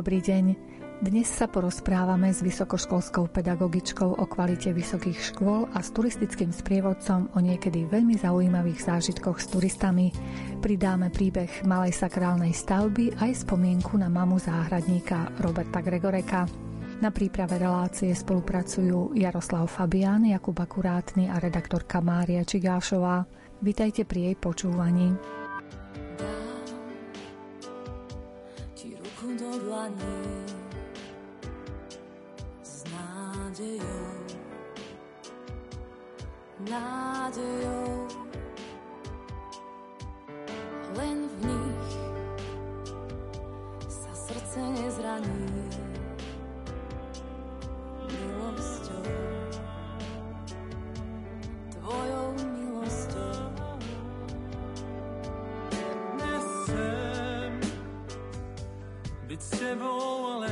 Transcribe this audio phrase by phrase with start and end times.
[0.00, 0.56] Dobrý deň.
[1.04, 7.38] Dnes sa porozprávame s vysokoškolskou pedagogičkou o kvalite vysokých škôl a s turistickým sprievodcom o
[7.44, 10.08] niekedy veľmi zaujímavých zážitkoch s turistami.
[10.64, 16.48] Pridáme príbeh malej sakrálnej stavby aj spomienku na mamu záhradníka Roberta Gregoreka.
[17.04, 23.28] Na príprave relácie spolupracujú Jaroslav Fabián, Jakub Akurátny a redaktorka Mária Čigášová.
[23.60, 25.39] Vítajte pri jej počúvaní.
[36.70, 38.06] Nádejou.
[40.98, 41.90] Len v nich
[43.86, 45.46] sa srdce nezraní
[48.10, 49.06] milosťou.
[51.78, 53.59] Tvojou milosťou.
[59.74, 60.49] Byť s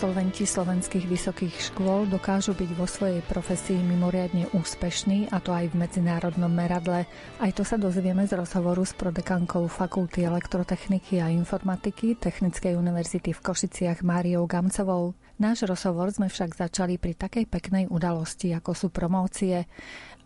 [0.00, 5.76] Absolventi slovenských vysokých škôl dokážu byť vo svojej profesii mimoriadne úspešní, a to aj v
[5.76, 7.04] medzinárodnom meradle.
[7.36, 13.44] Aj to sa dozvieme z rozhovoru s prodekankou Fakulty elektrotechniky a informatiky Technickej univerzity v
[13.44, 15.12] Košiciach Máriou Gamcovou.
[15.36, 19.68] Náš rozhovor sme však začali pri takej peknej udalosti, ako sú promócie.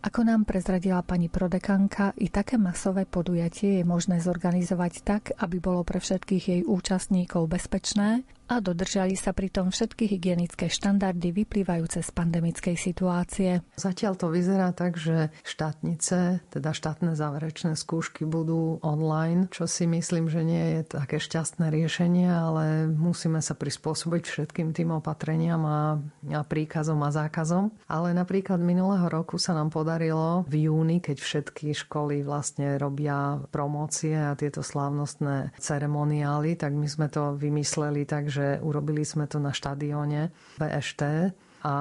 [0.07, 5.83] Ako nám prezradila pani prodekanka, i také masové podujatie je možné zorganizovať tak, aby bolo
[5.83, 12.75] pre všetkých jej účastníkov bezpečné a dodržali sa pritom všetky hygienické štandardy vyplývajúce z pandemickej
[12.77, 13.65] situácie.
[13.73, 20.29] Zatiaľ to vyzerá tak, že štátnice, teda štátne záverečné skúšky budú online, čo si myslím,
[20.29, 25.97] že nie je také šťastné riešenie, ale musíme sa prispôsobiť všetkým tým opatreniam a,
[26.29, 27.73] a príkazom a zákazom.
[27.89, 34.13] Ale napríklad minulého roku sa nám podarilo v júni, keď všetky školy vlastne robia promócie
[34.13, 39.55] a tieto slávnostné ceremoniály, tak my sme to vymysleli tak, že urobili sme to na
[39.55, 41.31] štadióne BŠT
[41.65, 41.75] a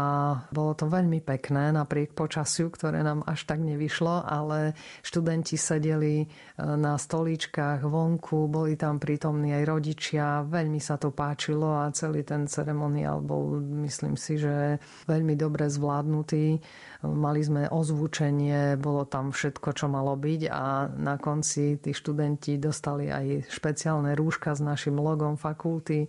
[0.49, 4.73] bolo to veľmi pekné napriek počasiu, ktoré nám až tak nevyšlo, ale
[5.05, 6.27] študenti sedeli e,
[6.57, 12.49] na stoličkách vonku, boli tam prítomní aj rodičia, veľmi sa to páčilo a celý ten
[12.49, 16.65] ceremoniál bol, myslím si, že veľmi dobre zvládnutý.
[17.05, 23.13] Mali sme ozvučenie, bolo tam všetko, čo malo byť a na konci tí študenti dostali
[23.13, 26.09] aj špeciálne rúška s našim logom fakulty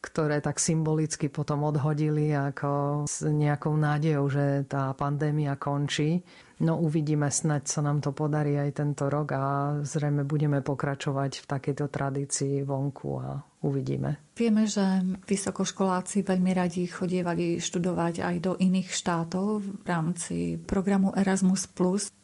[0.00, 6.24] ktoré tak symbolicky potom odhodili ako s nejakou nádejou, že tá pandémia končí.
[6.64, 9.44] No uvidíme, snať sa nám to podarí aj tento rok a
[9.84, 14.18] zrejme budeme pokračovať v takejto tradícii vonku a uvidíme.
[14.40, 21.68] Vieme, že vysokoškoláci veľmi radi chodievali študovať aj do iných štátov v rámci programu Erasmus+.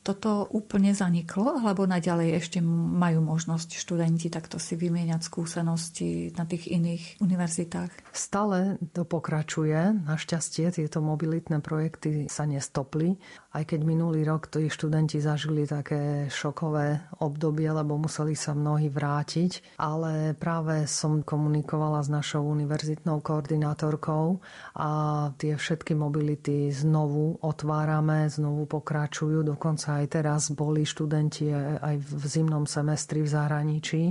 [0.01, 6.73] Toto úplne zaniklo, alebo naďalej ešte majú možnosť študenti takto si vymieňať skúsenosti na tých
[6.73, 8.17] iných univerzitách?
[8.17, 9.77] Stále to pokračuje.
[10.09, 13.19] Našťastie tieto mobilitné projekty sa nestopli.
[13.57, 19.77] aj keď minulý rok tí študenti zažili také šokové obdobie, lebo museli sa mnohí vrátiť,
[19.83, 24.39] ale práve som komunikovala s našou univerzitnou koordinátorkou
[24.79, 24.91] a
[25.35, 29.43] tie všetky mobility znovu otvárame, znovu pokračujú.
[29.43, 31.51] Dokonca aj teraz boli študenti
[31.83, 34.03] aj v zimnom semestri v zahraničí,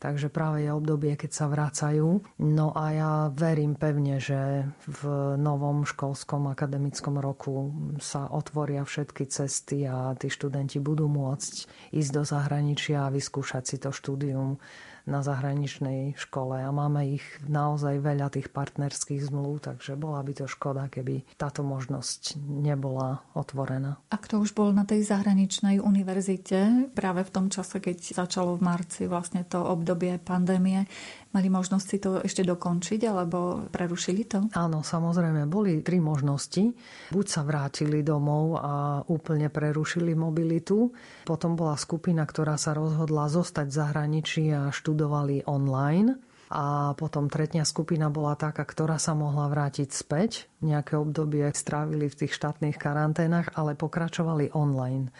[0.00, 2.40] takže práve je obdobie, keď sa vracajú.
[2.40, 5.02] No a ja verím pevne, že v
[5.36, 7.68] novom školskom akademickom roku
[8.00, 11.54] sa otvoria všetky cesty a tí študenti budú môcť
[11.92, 14.56] ísť do zahraničia a vyskúšať si to štúdium
[15.04, 20.46] na zahraničnej škole a máme ich naozaj veľa tých partnerských zmluv, takže bola by to
[20.48, 24.00] škoda, keby táto možnosť nebola otvorená.
[24.08, 28.64] A kto už bol na tej zahraničnej univerzite práve v tom čase, keď začalo v
[28.64, 30.88] marci vlastne to obdobie pandémie,
[31.34, 34.46] Mali možnosť si to ešte dokončiť alebo prerušili to?
[34.54, 36.70] Áno, samozrejme, boli tri možnosti.
[37.10, 40.94] Buď sa vrátili domov a úplne prerušili mobilitu.
[41.26, 46.22] Potom bola skupina, ktorá sa rozhodla zostať v zahraničí a študovali online.
[46.54, 50.46] A potom tretia skupina bola taká, ktorá sa mohla vrátiť späť.
[50.62, 55.10] Nejaké obdobie strávili v tých štátnych karanténach, ale pokračovali online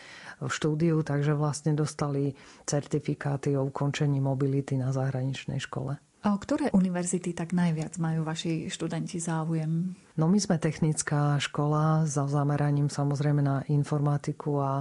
[0.42, 2.34] štúdiu, takže vlastne dostali
[2.66, 5.98] certifikáty o ukončení mobility na zahraničnej škole.
[6.24, 9.92] A o ktoré univerzity tak najviac majú vaši študenti záujem?
[10.16, 14.72] No my sme technická škola za zameraním samozrejme na informatiku a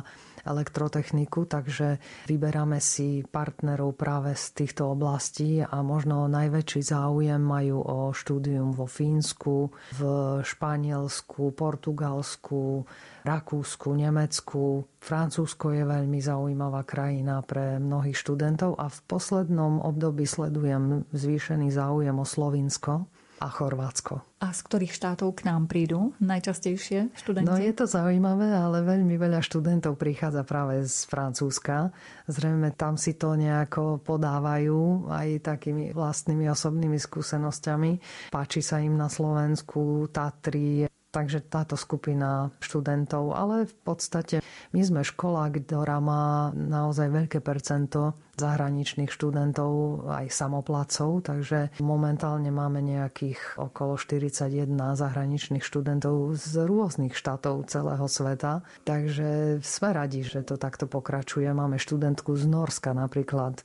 [0.44, 1.98] elektrotechniku, takže
[2.28, 8.86] vyberáme si partnerov práve z týchto oblastí a možno najväčší záujem majú o štúdium vo
[8.86, 10.02] Fínsku, v
[10.44, 12.84] Španielsku, Portugalsku,
[13.24, 14.84] Rakúsku, Nemecku.
[15.00, 22.16] Francúzsko je veľmi zaujímavá krajina pre mnohých študentov a v poslednom období sledujem zvýšený záujem
[22.20, 23.08] o Slovinsko
[23.44, 24.24] a Chorvátsko.
[24.40, 27.48] A z ktorých štátov k nám prídu najčastejšie študenti?
[27.48, 31.92] No je to zaujímavé, ale veľmi veľa študentov prichádza práve z Francúzska.
[32.32, 37.92] Zrejme tam si to nejako podávajú aj takými vlastnými osobnými skúsenosťami.
[38.32, 44.42] Páči sa im na Slovensku, Tatry, Takže táto skupina študentov, ale v podstate
[44.74, 52.82] my sme škola, ktorá má naozaj veľké percento zahraničných študentov, aj samoplacov, takže momentálne máme
[52.82, 58.66] nejakých okolo 41 zahraničných študentov z rôznych štátov celého sveta.
[58.90, 61.46] Takže sme radi, že to takto pokračuje.
[61.54, 63.62] Máme študentku z Norska napríklad,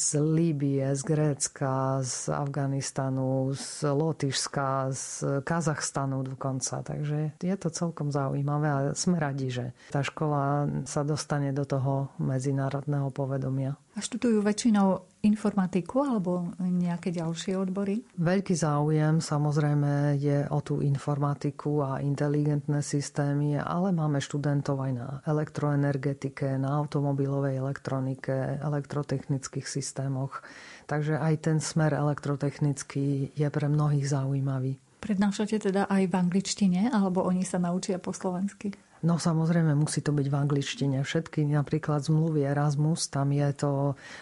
[0.00, 5.04] z Líbie, z Grécka, z Afganistanu, z Lotyšska, z
[5.44, 6.80] Kazachstanu dokonca.
[6.80, 12.12] Takže je to celkom zaujímavé a sme radi, že tá škola sa dostane do toho
[12.16, 13.76] medzinárodného povedomia.
[14.00, 18.00] Študujú väčšinou informatiku alebo nejaké ďalšie odbory?
[18.16, 25.08] Veľký záujem samozrejme je o tú informatiku a inteligentné systémy, ale máme študentov aj na
[25.28, 30.40] elektroenergetike, na automobilovej elektronike, elektrotechnických systémoch.
[30.88, 34.80] Takže aj ten smer elektrotechnický je pre mnohých zaujímavý.
[35.00, 38.72] Prednášate teda aj v angličtine, alebo oni sa naučia po slovensky?
[39.00, 40.96] No samozrejme musí to byť v angličtine.
[41.00, 43.72] Všetky napríklad zmluvy Erasmus, tam je to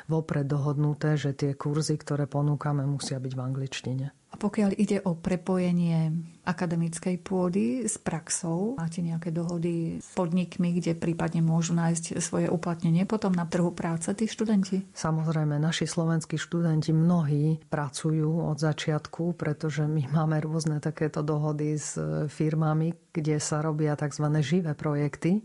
[0.06, 4.06] vopred dohodnuté, že tie kurzy, ktoré ponúkame, musia byť v angličtine.
[4.38, 6.14] Pokiaľ ide o prepojenie
[6.46, 13.02] akademickej pôdy s praxou, máte nejaké dohody s podnikmi, kde prípadne môžu nájsť svoje uplatnenie
[13.02, 14.86] potom na trhu práce tí študenti?
[14.94, 21.98] Samozrejme, naši slovenskí študenti mnohí pracujú od začiatku, pretože my máme rôzne takéto dohody s
[22.30, 24.24] firmami, kde sa robia tzv.
[24.38, 25.42] živé projekty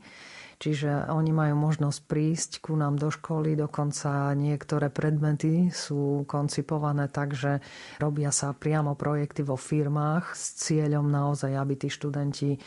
[0.61, 7.33] Čiže oni majú možnosť prísť ku nám do školy, dokonca niektoré predmety sú koncipované tak,
[7.35, 7.59] že
[7.99, 12.57] robia sa priamo projekty vo firmách s cieľom naozaj, aby tí študenti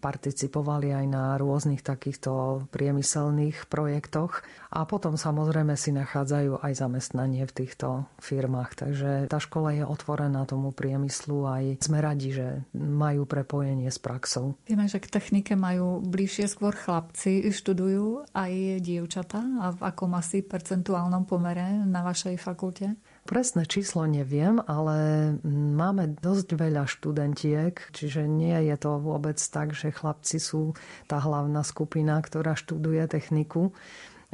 [0.00, 7.56] participovali aj na rôznych takýchto priemyselných projektoch a potom samozrejme si nachádzajú aj zamestnanie v
[7.64, 8.86] týchto firmách.
[8.86, 14.54] Takže tá škola je otvorená tomu priemyslu aj sme radi, že majú prepojenie s praxou.
[14.68, 20.40] Vieme, že k technike majú bližšie skôr chlapci, študujú aj dievčatá a v akom asi
[20.40, 22.96] percentuálnom pomere na vašej fakulte?
[23.26, 29.90] Presné číslo neviem, ale máme dosť veľa študentiek, čiže nie je to vôbec tak, že
[29.90, 30.78] chlapci sú
[31.10, 33.74] tá hlavná skupina, ktorá študuje techniku.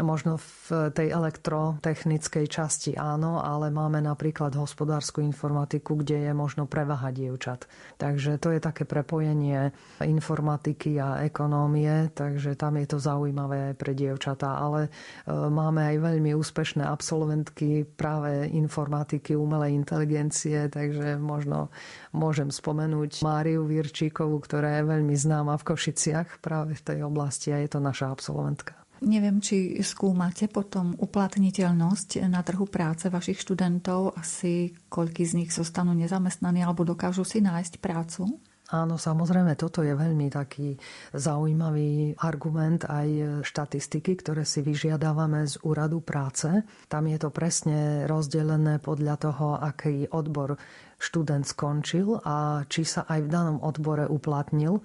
[0.00, 7.12] Možno v tej elektrotechnickej časti áno, ale máme napríklad hospodárskú informatiku, kde je možno prevaha
[7.12, 7.68] dievčat.
[8.00, 9.68] Takže to je také prepojenie
[10.00, 14.56] informatiky a ekonómie, takže tam je to zaujímavé aj pre dievčatá.
[14.64, 14.90] Ale e,
[15.28, 21.68] máme aj veľmi úspešné absolventky práve informatiky, umelej inteligencie, takže možno
[22.16, 27.60] môžem spomenúť Máriu Virčíkovú, ktorá je veľmi známa v Košiciach práve v tej oblasti a
[27.60, 28.82] je to naša absolventka.
[29.02, 34.14] Neviem, či skúmate potom uplatniteľnosť na trhu práce vašich študentov.
[34.14, 38.38] Asi koľký z nich zostanú nezamestnaní alebo dokážu si nájsť prácu?
[38.72, 40.80] Áno, samozrejme, toto je veľmi taký
[41.12, 46.48] zaujímavý argument aj štatistiky, ktoré si vyžiadávame z úradu práce.
[46.88, 50.56] Tam je to presne rozdelené podľa toho, aký odbor
[50.96, 54.80] študent skončil a či sa aj v danom odbore uplatnil.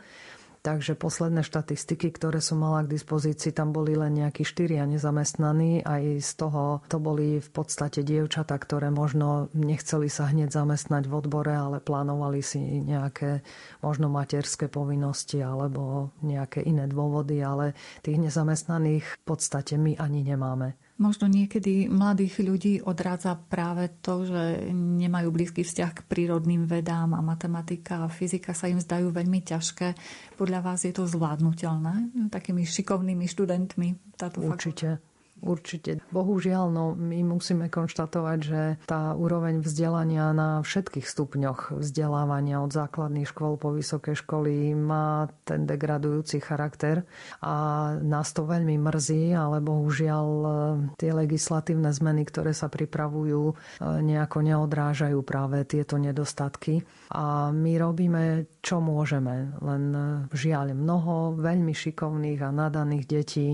[0.67, 5.79] Takže posledné štatistiky, ktoré som mala k dispozícii, tam boli len nejakí štyria nezamestnaní.
[5.87, 11.23] Aj z toho to boli v podstate dievčata, ktoré možno nechceli sa hneď zamestnať v
[11.23, 13.47] odbore, ale plánovali si nejaké
[13.79, 17.71] možno materské povinnosti alebo nejaké iné dôvody, ale
[18.03, 20.75] tých nezamestnaných v podstate my ani nemáme.
[20.97, 27.21] Možno niekedy mladých ľudí odrádza práve to, že nemajú blízky vzťah k prírodným vedám a
[27.21, 29.93] matematika a fyzika sa im zdajú veľmi ťažké.
[30.41, 34.17] Podľa vás je to zvládnutelné takými šikovnými študentmi?
[34.17, 34.97] Táto Určite.
[34.97, 35.06] Fakulta?
[35.37, 36.01] Určite.
[36.09, 43.29] Bohužiaľ, no, my musíme konštatovať, že tá úroveň vzdelania na všetkých stupňoch vzdelávania od základných
[43.29, 47.05] škôl po vysoké školy má ten degradujúci charakter
[47.45, 47.53] a
[48.01, 50.49] nás to veľmi mrzí, ale bohužiaľ e,
[50.97, 53.55] tie legislatívne zmeny, ktoré sa pripravujú, e,
[54.01, 56.81] nejako neodrážajú práve tieto nedostatky.
[57.13, 58.23] A my robíme,
[58.67, 59.55] čo môžeme.
[59.63, 59.99] Len e,
[60.35, 63.49] žiaľ, mnoho veľmi šikovných a nadaných detí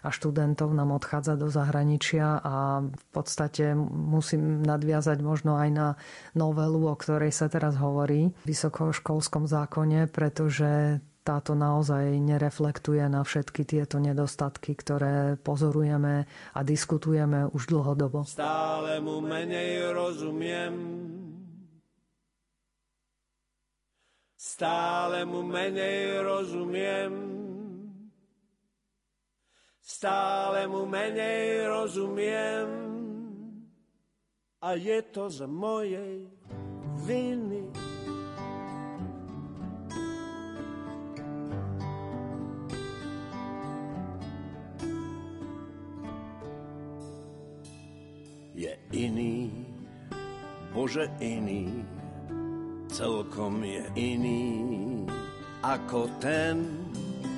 [0.00, 5.88] a študentov nám odchádza do zahraničia a v podstate musím nadviazať možno aj na
[6.32, 13.64] novelu, o ktorej sa teraz hovorí v vysokoškolskom zákone, pretože táto naozaj nereflektuje na všetky
[13.64, 18.28] tieto nedostatky, ktoré pozorujeme a diskutujeme už dlhodobo.
[18.28, 20.72] Stále mu menej rozumiem.
[24.44, 27.12] Stále mu menej rozumiem.
[29.80, 32.68] Stále mu menej rozumiem.
[34.60, 36.28] A je to z mojej
[37.08, 37.72] viny.
[48.52, 49.48] Je iný,
[50.76, 51.80] Bože iný,
[52.94, 54.46] celkom je iný
[55.66, 56.86] ako ten,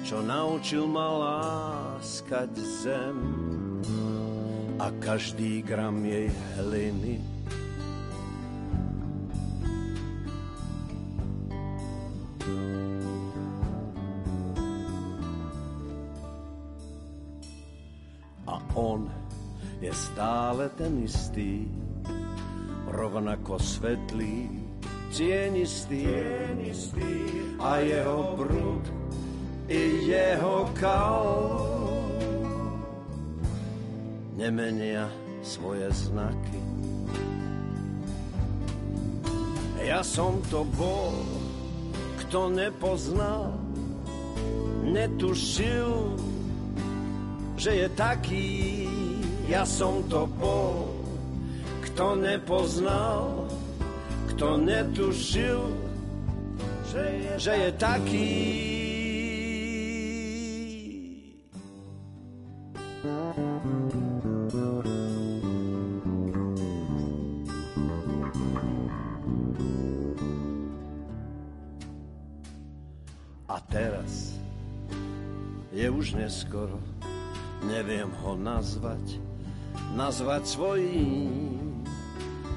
[0.04, 3.16] čo naučil ma láskať zem
[4.76, 6.28] a každý gram jej
[6.60, 7.16] hliny.
[18.44, 19.08] A on
[19.80, 21.64] je stále ten istý,
[22.92, 24.65] rovnako svetlý,
[25.10, 26.06] cienistý
[27.60, 28.84] a jeho brud
[29.66, 31.26] i jeho kal
[34.36, 35.10] nemenia
[35.42, 36.60] svoje znaky.
[39.86, 41.14] Ja som to bol,
[42.26, 43.54] kto nepoznal,
[44.82, 46.18] netušil,
[47.54, 48.50] že je taký.
[49.46, 50.90] Ja som to bol,
[51.86, 53.45] kto nepoznal,
[54.36, 55.64] kto netušil,
[56.92, 58.76] že je, že je taký.
[76.06, 76.78] už neskoro,
[77.66, 79.18] neviem ho nazvať,
[79.98, 81.82] nazvať svojím.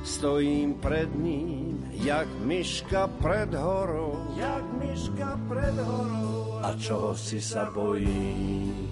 [0.05, 1.68] Stojím pred ním,
[1.99, 8.88] jak myška pred horou, jak myška pred horou, a čoho si sa bojím.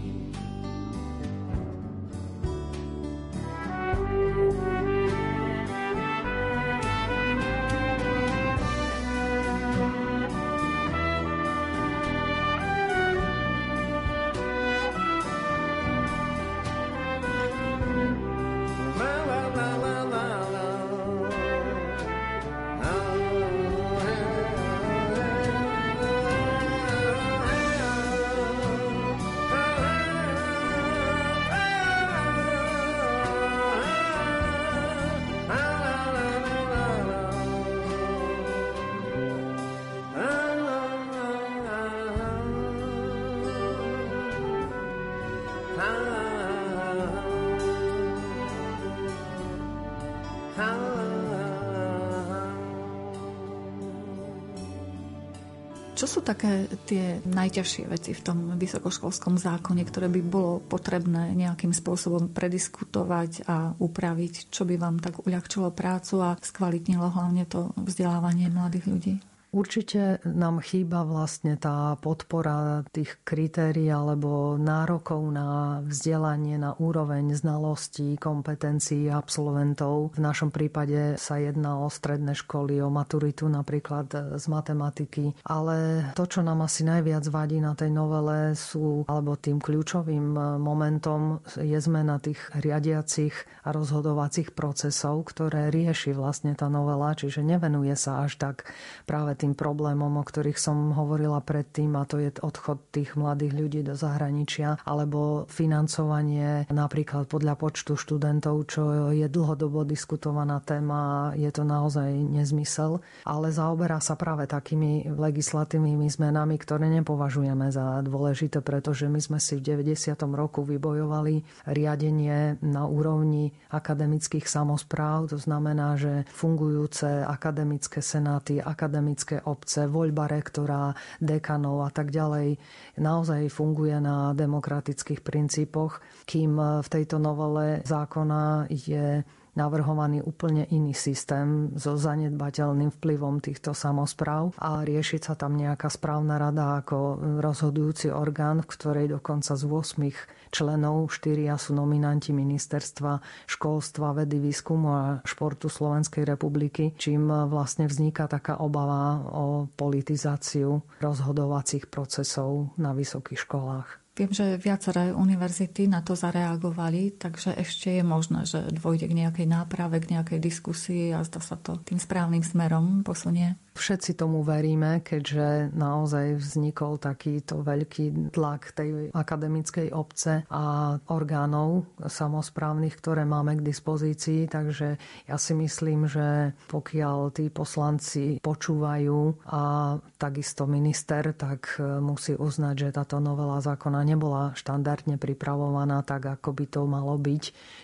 [56.08, 61.76] Čo sú také tie najťažšie veci v tom vysokoškolskom zákone, ktoré by bolo potrebné nejakým
[61.76, 64.48] spôsobom prediskutovať a upraviť?
[64.48, 69.20] Čo by vám tak uľahčilo prácu a skvalitnilo hlavne to vzdelávanie mladých ľudí?
[69.56, 78.20] Určite nám chýba vlastne tá podpora tých kritérií alebo nárokov na vzdelanie, na úroveň znalostí,
[78.20, 80.12] kompetencií absolventov.
[80.14, 85.32] V našom prípade sa jedná o stredné školy, o maturitu napríklad z matematiky.
[85.48, 91.40] Ale to, čo nám asi najviac vadí na tej novele sú, alebo tým kľúčovým momentom
[91.56, 98.28] je zmena tých riadiacich a rozhodovacích procesov, ktoré rieši vlastne tá novela, čiže nevenuje sa
[98.28, 98.68] až tak
[99.08, 103.82] práve tým problémom, o ktorých som hovorila predtým, a to je odchod tých mladých ľudí
[103.86, 111.62] do zahraničia, alebo financovanie napríklad podľa počtu študentov, čo je dlhodobo diskutovaná téma, je to
[111.68, 119.20] naozaj nezmysel, ale zaoberá sa práve takými legislatívnymi zmenami, ktoré nepovažujeme za dôležité, pretože my
[119.20, 120.16] sme si v 90.
[120.34, 129.44] roku vybojovali riadenie na úrovni akademických samozpráv, to znamená, že fungujúce akademické senáty, akademické mestské
[129.44, 132.56] obce, voľba rektora, dekanov a tak ďalej
[132.96, 139.28] naozaj funguje na demokratických princípoch, kým v tejto novele zákona je
[139.58, 146.38] navrhovaný úplne iný systém so zanedbateľným vplyvom týchto samozpráv a riešiť sa tam nejaká správna
[146.38, 154.24] rada ako rozhodujúci orgán, v ktorej dokonca z 8 členov štyria sú nominanti ministerstva školstva,
[154.24, 162.72] vedy, výskumu a športu Slovenskej republiky, čím vlastne vzniká taká obava o politizáciu rozhodovacích procesov
[162.78, 164.07] na vysokých školách.
[164.18, 169.46] Viem, že viaceré univerzity na to zareagovali, takže ešte je možné, že dôjde k nejakej
[169.46, 173.54] náprave, k nejakej diskusii a zda sa to tým správnym smerom posunie.
[173.78, 182.98] Všetci tomu veríme, keďže naozaj vznikol takýto veľký tlak tej akademickej obce a orgánov samozprávnych,
[182.98, 184.50] ktoré máme k dispozícii.
[184.50, 184.98] Takže
[185.30, 192.98] ja si myslím, že pokiaľ tí poslanci počúvajú a takisto minister, tak musí uznať, že
[192.98, 197.44] táto novela zákona nebola štandardne pripravovaná tak, ako by to malo byť.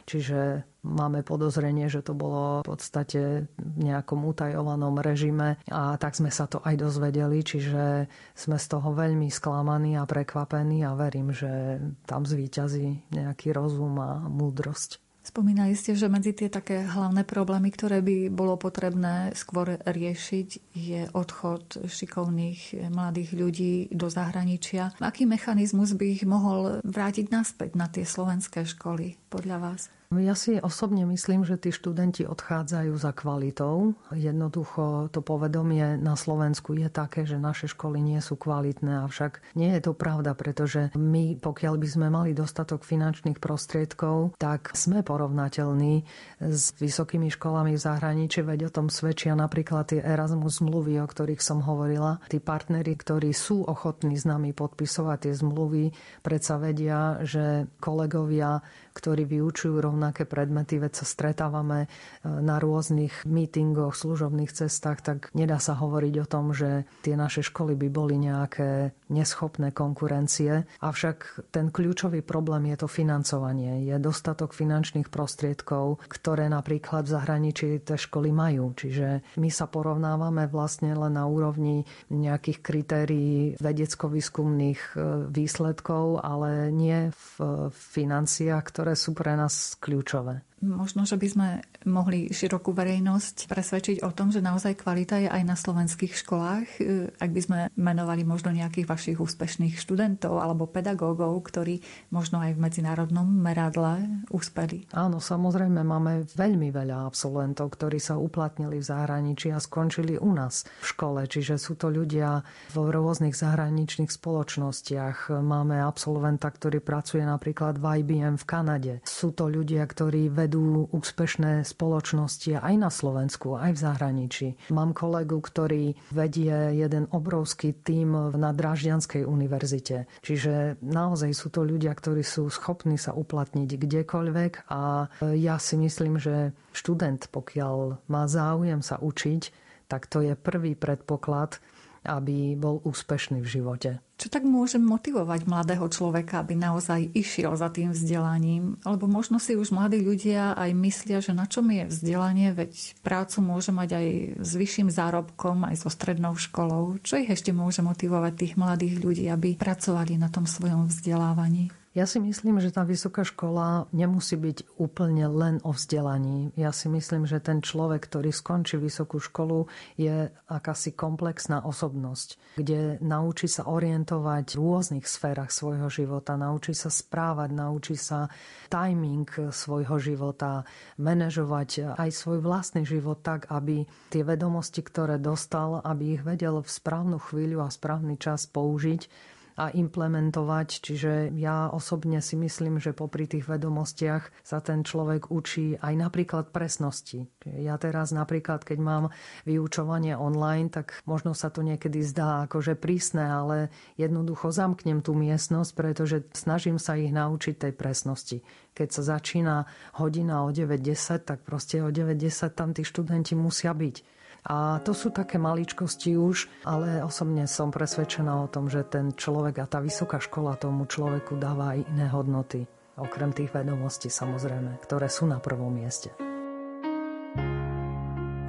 [0.10, 0.40] Čiže
[0.84, 6.44] Máme podozrenie, že to bolo v podstate v nejakom utajovanom režime a tak sme sa
[6.44, 12.28] to aj dozvedeli, čiže sme z toho veľmi sklamaní a prekvapení a verím, že tam
[12.28, 15.00] zvíťazí nejaký rozum a múdrosť.
[15.24, 21.08] Spomínali ste, že medzi tie také hlavné problémy, ktoré by bolo potrebné skôr riešiť, je
[21.16, 24.92] odchod šikovných mladých ľudí do zahraničia.
[25.00, 29.88] Aký mechanizmus by ich mohol vrátiť naspäť na tie slovenské školy podľa vás?
[30.20, 33.96] Ja si osobne myslím, že tí študenti odchádzajú za kvalitou.
[34.12, 39.72] Jednoducho to povedomie na Slovensku je také, že naše školy nie sú kvalitné, avšak nie
[39.74, 46.04] je to pravda, pretože my, pokiaľ by sme mali dostatok finančných prostriedkov, tak sme porovnateľní
[46.44, 51.40] s vysokými školami v zahraničí, veď o tom svedčia napríklad tie Erasmus zmluvy, o ktorých
[51.40, 52.20] som hovorila.
[52.28, 58.60] Tí partneri, ktorí sú ochotní s nami podpisovať tie zmluvy, predsa vedia, že kolegovia
[58.94, 61.88] ktorí vyučujú rovnaké predmety, veď sa stretávame e,
[62.26, 67.74] na rôznych mítingoch, služobných cestách, tak nedá sa hovoriť o tom, že tie naše školy
[67.74, 70.70] by boli nejaké neschopné konkurencie.
[70.82, 73.86] Avšak ten kľúčový problém je to financovanie.
[73.86, 78.74] Je dostatok finančných prostriedkov, ktoré napríklad v zahraničí tie školy majú.
[78.78, 84.90] Čiže my sa porovnávame vlastne len na úrovni nejakých kritérií vedecko-výskumných e,
[85.30, 90.44] výsledkov, ale nie v financiách, ktoré ktoré sú pre nás kľúčové.
[90.64, 91.48] Možno, že by sme
[91.84, 96.68] mohli širokú verejnosť presvedčiť o tom, že naozaj kvalita je aj na slovenských školách.
[96.80, 101.84] E, ak by sme menovali možno nejakých vašich úspešných študentov alebo pedagógov, ktorí
[102.16, 104.88] možno aj v medzinárodnom meradle uspeli.
[104.96, 110.64] Áno, samozrejme máme veľmi veľa absolventov, ktorí sa uplatnili v zahraničí a skončili u nás
[110.80, 111.28] v škole.
[111.28, 112.40] Čiže sú to ľudia
[112.72, 115.44] v rôznych zahraničných spoločnostiach.
[115.44, 118.94] Máme absolventa, ktorý pracuje napríklad v IBM v Kanade.
[119.04, 124.48] Sú to ľudia, ktorí vedú vedú úspešné spoločnosti aj na Slovensku, aj v zahraničí.
[124.70, 130.06] Mám kolegu, ktorý vedie jeden obrovský tím na Drážďanskej univerzite.
[130.22, 136.22] Čiže naozaj sú to ľudia, ktorí sú schopní sa uplatniť kdekoľvek a ja si myslím,
[136.22, 139.50] že študent, pokiaľ má záujem sa učiť,
[139.90, 141.58] tak to je prvý predpoklad
[142.04, 143.90] aby bol úspešný v živote.
[144.24, 148.80] Čo tak môže motivovať mladého človeka, aby naozaj išiel za tým vzdelaním?
[148.88, 153.44] Alebo možno si už mladí ľudia aj myslia, že na čom je vzdelanie, veď prácu
[153.44, 154.08] môže mať aj
[154.40, 157.04] s vyšším zárobkom, aj so strednou školou.
[157.04, 161.83] Čo ich ešte môže motivovať tých mladých ľudí, aby pracovali na tom svojom vzdelávaní?
[161.94, 166.50] Ja si myslím, že tá vysoká škola nemusí byť úplne len o vzdelaní.
[166.58, 172.98] Ja si myslím, že ten človek, ktorý skončí vysokú školu, je akási komplexná osobnosť, kde
[172.98, 178.26] naučí sa orientovať v rôznych sférach svojho života, naučí sa správať, naučí sa
[178.74, 180.66] timing svojho života,
[180.98, 186.74] manažovať aj svoj vlastný život tak, aby tie vedomosti, ktoré dostal, aby ich vedel v
[186.74, 190.68] správnu chvíľu a správny čas použiť a implementovať.
[190.82, 196.50] Čiže ja osobne si myslím, že popri tých vedomostiach sa ten človek učí aj napríklad
[196.50, 197.30] presnosti.
[197.46, 199.04] Ja teraz napríklad, keď mám
[199.46, 203.58] vyučovanie online, tak možno sa to niekedy zdá akože prísne, ale
[203.98, 208.38] jednoducho zamknem tú miestnosť, pretože snažím sa ich naučiť tej presnosti.
[208.74, 209.70] Keď sa začína
[210.02, 214.13] hodina o 9.10, tak proste o 9.10 tam tí študenti musia byť.
[214.44, 219.64] A to sú také maličkosti už, ale osobne som presvedčená o tom, že ten človek
[219.64, 222.68] a tá vysoká škola tomu človeku dáva aj iné hodnoty.
[223.00, 226.12] Okrem tých vedomostí samozrejme, ktoré sú na prvom mieste.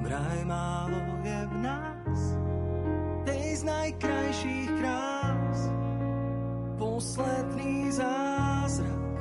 [0.05, 2.19] Vraj málo je v nás,
[3.25, 5.59] tej z najkrajších krás,
[6.77, 9.15] posledný zázrak.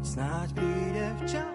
[0.00, 1.51] Snáď príde včas,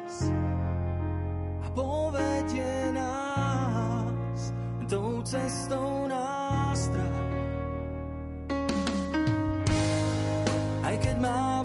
[5.28, 7.20] cestou nástrah.
[10.88, 11.57] Aj keď mávam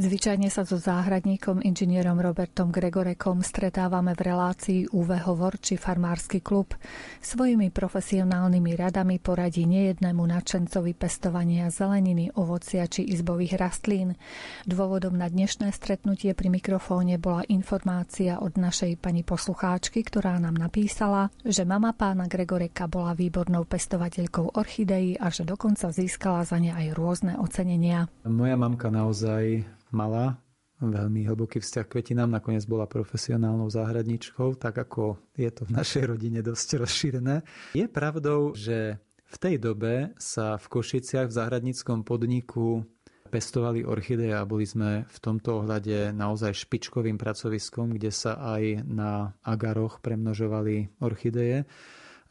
[0.00, 6.72] Zvyčajne sa so záhradníkom inžinierom Robertom Gregorekom stretávame v relácii UV Hovor či Farmársky klub.
[7.20, 14.16] Svojimi profesionálnymi radami poradí nejednému nadšencovi pestovania zeleniny, ovocia či izbových rastlín.
[14.64, 21.28] Dôvodom na dnešné stretnutie pri mikrofóne bola informácia od našej pani poslucháčky, ktorá nám napísala,
[21.44, 26.96] že mama pána Gregoreka bola výbornou pestovateľkou orchideí a že dokonca získala za ne aj
[26.96, 28.08] rôzne ocenenia.
[28.24, 30.42] Moja mamka naozaj mala
[30.80, 36.04] veľmi hlboký vzťah k kvetinám, nakoniec bola profesionálnou záhradničkou, tak ako je to v našej
[36.08, 37.44] rodine dosť rozšírené.
[37.76, 38.96] Je pravdou, že
[39.30, 42.82] v tej dobe sa v Košiciach v záhradníckom podniku
[43.30, 49.38] pestovali orchideje a boli sme v tomto ohľade naozaj špičkovým pracoviskom, kde sa aj na
[49.46, 51.68] agaroch premnožovali orchideje.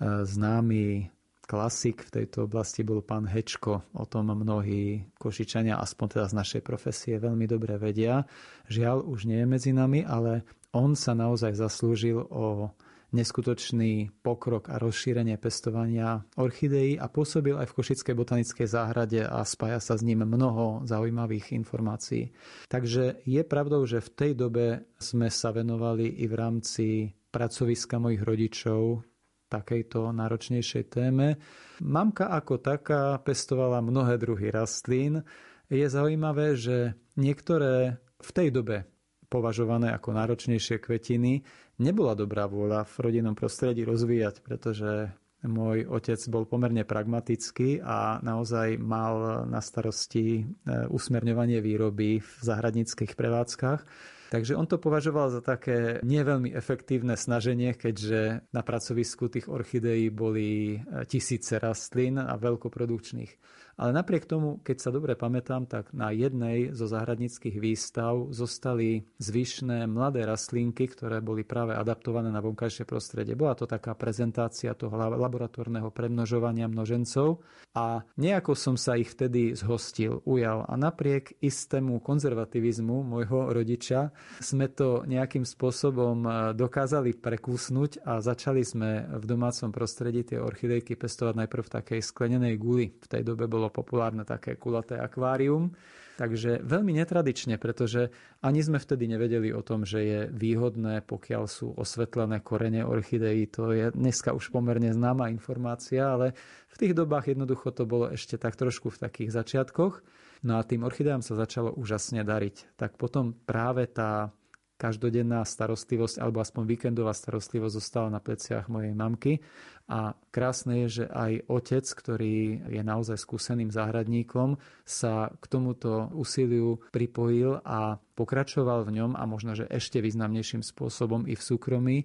[0.04, 1.08] Známy
[1.50, 3.82] klasik v tejto oblasti bol pán Hečko.
[3.98, 8.30] O tom mnohí košičania, aspoň teda z našej profesie, veľmi dobre vedia.
[8.70, 10.46] Žiaľ, už nie je medzi nami, ale
[10.78, 12.70] on sa naozaj zaslúžil o
[13.10, 19.82] neskutočný pokrok a rozšírenie pestovania orchideí a pôsobil aj v Košickej botanickej záhrade a spája
[19.82, 22.30] sa s ním mnoho zaujímavých informácií.
[22.70, 26.86] Takže je pravdou, že v tej dobe sme sa venovali i v rámci
[27.34, 29.09] pracoviska mojich rodičov
[29.50, 31.42] takejto náročnejšej téme.
[31.82, 35.26] Mamka ako taká pestovala mnohé druhy rastlín.
[35.68, 38.86] Je zaujímavé, že niektoré v tej dobe
[39.30, 41.46] považované ako náročnejšie kvetiny
[41.78, 45.14] nebola dobrá vôľa v rodinnom prostredí rozvíjať, pretože
[45.46, 50.44] môj otec bol pomerne pragmatický a naozaj mal na starosti e,
[50.92, 53.82] usmerňovanie výroby v zahradníckých prevádzkach
[54.30, 60.78] Takže on to považoval za také neveľmi efektívne snaženie, keďže na pracovisku tých orchideí boli
[60.78, 63.32] e, tisíce rastlín a veľkoprodukčných.
[63.80, 69.88] Ale napriek tomu, keď sa dobre pamätám, tak na jednej zo záhradníckých výstav zostali zvyšné
[69.88, 73.39] mladé rastlinky, ktoré boli práve adaptované na vonkajšie prostredie.
[73.39, 77.39] Bola to taká prezentácia toho laboratórneho premnožovania množencov
[77.72, 80.68] a nejako som sa ich vtedy zhostil, ujal.
[80.68, 84.12] A napriek istému konzervativizmu môjho rodiča
[84.44, 91.00] sme to nejakým spôsobom e, dokázali prekúsnuť a začali sme v domácom prostredí tie orchidejky
[91.00, 92.92] pestovať najprv v takej sklenenej guli.
[92.92, 95.72] V tej dobe bolo populárne také kulaté akvárium.
[96.20, 98.12] Takže veľmi netradične, pretože
[98.44, 103.48] ani sme vtedy nevedeli o tom, že je výhodné, pokiaľ sú osvetlené korene orchideí.
[103.56, 106.36] To je dneska už pomerne známa informácia, ale
[106.68, 110.04] v tých dobách jednoducho to bolo ešte tak trošku v takých začiatkoch.
[110.44, 112.76] No a tým orchideám sa začalo úžasne dariť.
[112.76, 114.36] Tak potom práve tá
[114.80, 119.44] každodenná starostlivosť alebo aspoň víkendová starostlivosť zostala na pleciach mojej mamky.
[119.92, 124.56] A krásne je, že aj otec, ktorý je naozaj skúseným záhradníkom,
[124.88, 131.28] sa k tomuto úsiliu pripojil a pokračoval v ňom a možno, že ešte významnejším spôsobom
[131.28, 131.98] i v súkromí,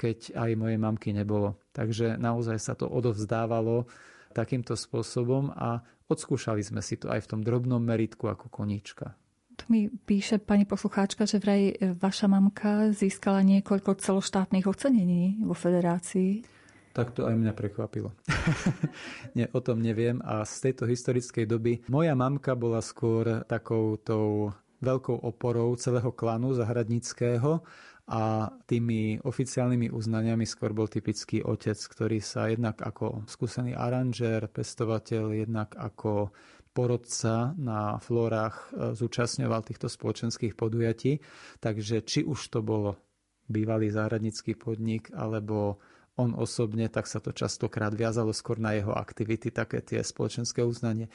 [0.00, 1.60] keď aj mojej mamky nebolo.
[1.76, 3.84] Takže naozaj sa to odovzdávalo
[4.32, 9.12] takýmto spôsobom a odskúšali sme si to aj v tom drobnom meritku ako koníčka.
[9.62, 16.42] Tu mi píše pani poslucháčka, že vraj vaša mamka získala niekoľko celoštátnych ocenení vo federácii.
[16.90, 18.10] Tak to aj mňa prekvapilo.
[19.38, 20.18] Nie, o tom neviem.
[20.26, 24.50] A z tejto historickej doby moja mamka bola skôr takou tou
[24.82, 27.62] veľkou oporou celého klanu zahradníckého
[28.10, 35.38] a tými oficiálnymi uznaniami skôr bol typický otec, ktorý sa jednak ako skúsený aranžér, pestovateľ,
[35.38, 36.34] jednak ako
[36.72, 41.20] porodca na flórach e, zúčastňoval týchto spoločenských podujatí.
[41.60, 42.96] Takže či už to bolo
[43.46, 45.78] bývalý záhradnícky podnik alebo
[46.16, 51.08] on osobne, tak sa to častokrát viazalo skôr na jeho aktivity, také tie spoločenské uznanie.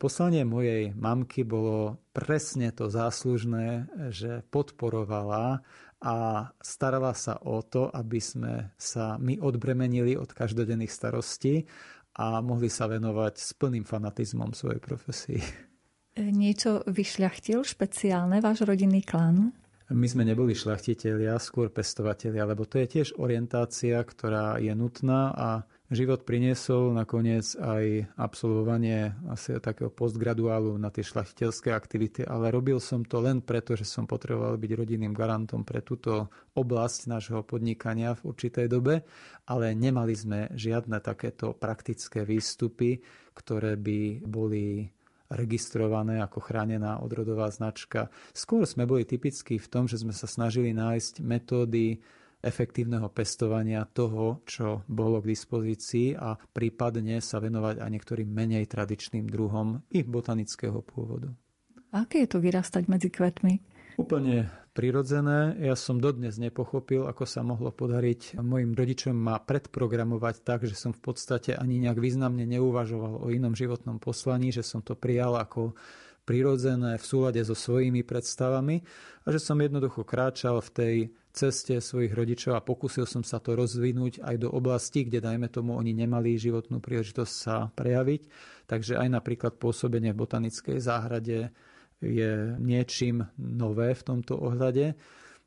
[0.00, 5.62] Poslanie mojej mamky bolo presne to záslužné, že podporovala
[6.04, 6.16] a
[6.60, 11.64] starala sa o to, aby sme sa my odbremenili od každodenných starostí
[12.14, 15.40] a mohli sa venovať s plným fanatizmom svojej profesii.
[16.14, 19.50] E, niečo vyšľachtil špeciálne váš rodinný klan?
[19.92, 25.48] My sme neboli šľachtitelia, skôr pestovatelia, lebo to je tiež orientácia, ktorá je nutná a
[25.94, 33.06] život priniesol nakoniec aj absolvovanie asi takého postgraduálu na tie šlachtiteľské aktivity, ale robil som
[33.06, 36.28] to len preto, že som potreboval byť rodinným garantom pre túto
[36.58, 39.06] oblasť nášho podnikania v určitej dobe,
[39.46, 43.00] ale nemali sme žiadne takéto praktické výstupy,
[43.32, 44.90] ktoré by boli
[45.32, 48.12] registrované ako chránená odrodová značka.
[48.36, 51.98] Skôr sme boli typickí v tom, že sme sa snažili nájsť metódy
[52.44, 59.24] efektívneho pestovania toho, čo bolo k dispozícii a prípadne sa venovať aj niektorým menej tradičným
[59.26, 61.32] druhom ich botanického pôvodu.
[61.94, 63.62] Aké je to vyrastať medzi kvetmi?
[63.94, 65.54] Úplne prirodzené.
[65.62, 70.90] Ja som dodnes nepochopil, ako sa mohlo podariť mojim rodičom ma predprogramovať tak, že som
[70.90, 75.78] v podstate ani nejak významne neuvažoval o inom životnom poslaní, že som to prijal ako
[76.24, 78.80] prirodzené v súlade so svojimi predstavami
[79.24, 80.96] a že som jednoducho kráčal v tej
[81.34, 85.74] ceste svojich rodičov a pokúsil som sa to rozvinúť aj do oblasti, kde dajme tomu
[85.74, 88.22] oni nemali životnú príležitosť sa prejaviť.
[88.70, 91.50] Takže aj napríklad pôsobenie v botanickej záhrade
[91.98, 92.32] je
[92.62, 94.94] niečím nové v tomto ohľade.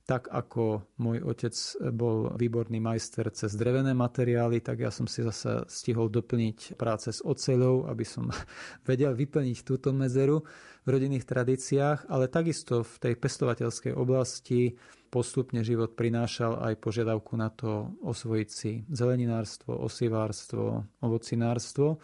[0.07, 1.51] Tak ako môj otec
[1.91, 7.19] bol výborný majster cez drevené materiály, tak ja som si zase stihol doplniť práce s
[7.19, 8.31] oceľou, aby som
[8.89, 10.47] vedel vyplniť túto medzeru
[10.87, 14.79] v rodinných tradíciách, ale takisto v tej pestovateľskej oblasti
[15.11, 21.99] postupne život prinášal aj požiadavku na to osvojiť si zeleninárstvo, osivárstvo, ovocinárstvo.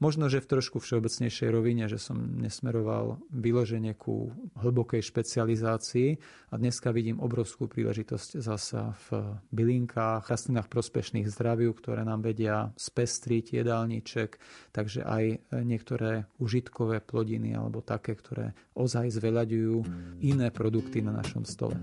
[0.00, 6.16] Možno, že v trošku všeobecnejšej rovine, že som nesmeroval vyloženie ku hlbokej špecializácii
[6.48, 13.60] a dneska vidím obrovskú príležitosť zasa v bylinkách, rastlinách prospešných zdraviu, ktoré nám vedia spestriť
[13.60, 14.40] jedálniček,
[14.72, 15.24] takže aj
[15.68, 19.76] niektoré užitkové plodiny alebo také, ktoré ozaj zveľaďujú
[20.24, 21.76] iné produkty na našom stole.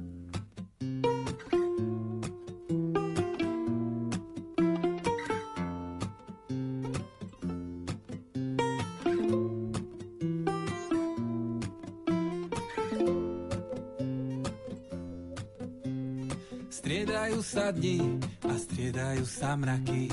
[17.71, 20.12] Dni a striedajú sa mraky.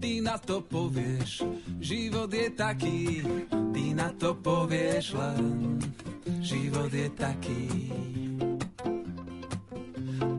[0.00, 1.44] Ty na to povieš,
[1.76, 3.20] život je taký,
[3.76, 5.76] ty na to povieš len,
[6.40, 7.68] život je taký.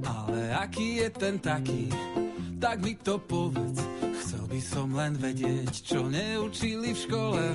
[0.01, 1.93] Ale aký je ten taký,
[2.57, 3.81] tak mi to povedz,
[4.25, 7.45] chcel by som len vedieť, čo neučili v škole.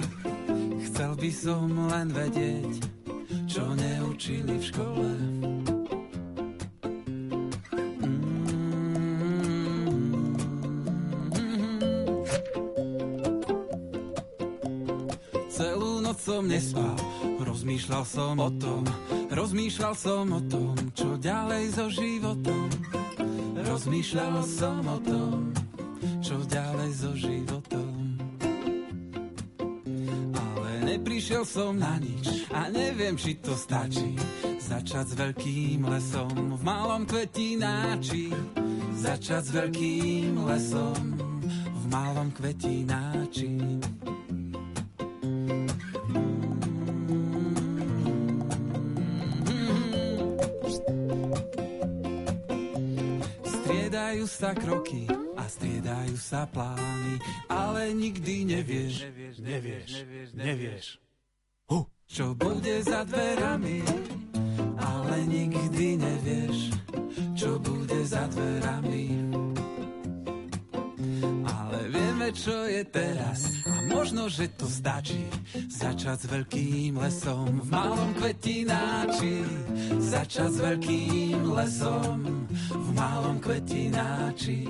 [0.87, 2.72] Chcel by som len vedieť,
[3.50, 5.11] čo neučili v škole.
[17.66, 18.87] Rozmýšľal som o tom,
[19.26, 22.70] rozmýšľal som o tom, čo ďalej so životom.
[23.59, 25.50] Rozmýšľal som o tom,
[26.22, 27.90] čo ďalej so životom.
[30.31, 34.14] Ale neprišiel som na nič a neviem, či to stačí.
[34.62, 38.31] Začať s veľkým lesom v malom kvetináči.
[38.94, 41.18] Začať s veľkým lesom
[41.50, 43.83] v malom kvetináči.
[54.37, 55.09] Sa kroky
[55.40, 57.16] a striedajú sa plány,
[57.49, 60.87] ale nikdy nevieš, nevieš, nevieš, nevieš, nevieš.
[61.72, 61.88] Huh.
[62.05, 63.81] Čo bude za dverami,
[64.77, 66.77] ale nikdy nevieš,
[67.33, 69.56] čo bude za dverami.
[71.87, 75.31] Vieme, čo je teraz a možno, že to stačí.
[75.70, 79.46] Začať s veľkým lesom v malom kvetináči.
[80.03, 84.66] Začať s veľkým lesom v malom kvetináči.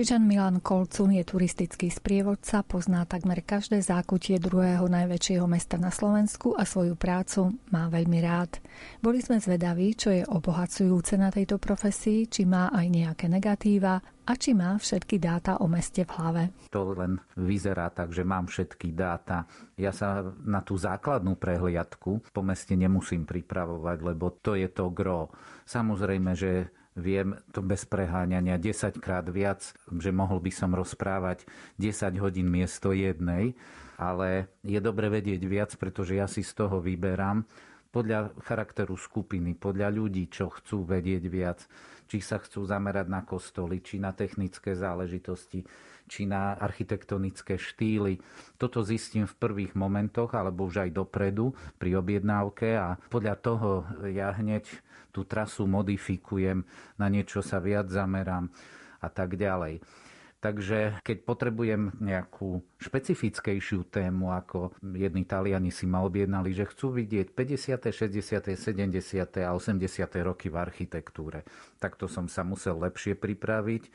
[0.00, 6.56] Košičan Milan Kolcun je turistický sprievodca, pozná takmer každé zákutie druhého najväčšieho mesta na Slovensku
[6.56, 8.64] a svoju prácu má veľmi rád.
[9.04, 14.32] Boli sme zvedaví, čo je obohacujúce na tejto profesii, či má aj nejaké negatíva a
[14.40, 16.42] či má všetky dáta o meste v hlave.
[16.72, 19.44] To len vyzerá tak, že mám všetky dáta.
[19.76, 25.28] Ja sa na tú základnú prehliadku po meste nemusím pripravovať, lebo to je to gro.
[25.68, 31.48] Samozrejme, že viem to bez preháňania 10 krát viac, že mohol by som rozprávať
[31.80, 33.56] 10 hodín miesto jednej,
[33.96, 37.48] ale je dobre vedieť viac, pretože ja si z toho vyberám
[37.90, 41.66] podľa charakteru skupiny, podľa ľudí, čo chcú vedieť viac,
[42.06, 45.62] či sa chcú zamerať na kostoly, či na technické záležitosti,
[46.10, 48.18] či na architektonické štýly.
[48.58, 53.70] Toto zistím v prvých momentoch, alebo už aj dopredu pri objednávke a podľa toho
[54.10, 54.66] ja hneď
[55.10, 56.64] tú trasu modifikujem,
[56.96, 58.48] na niečo sa viac zamerám
[59.02, 59.82] a tak ďalej.
[60.40, 67.36] Takže keď potrebujem nejakú špecifickejšiu tému, ako jedni Taliani si ma objednali, že chcú vidieť
[67.36, 69.44] 50., 60., 70.
[69.44, 69.84] a 80.
[70.24, 71.44] roky v architektúre,
[71.76, 73.92] tak to som sa musel lepšie pripraviť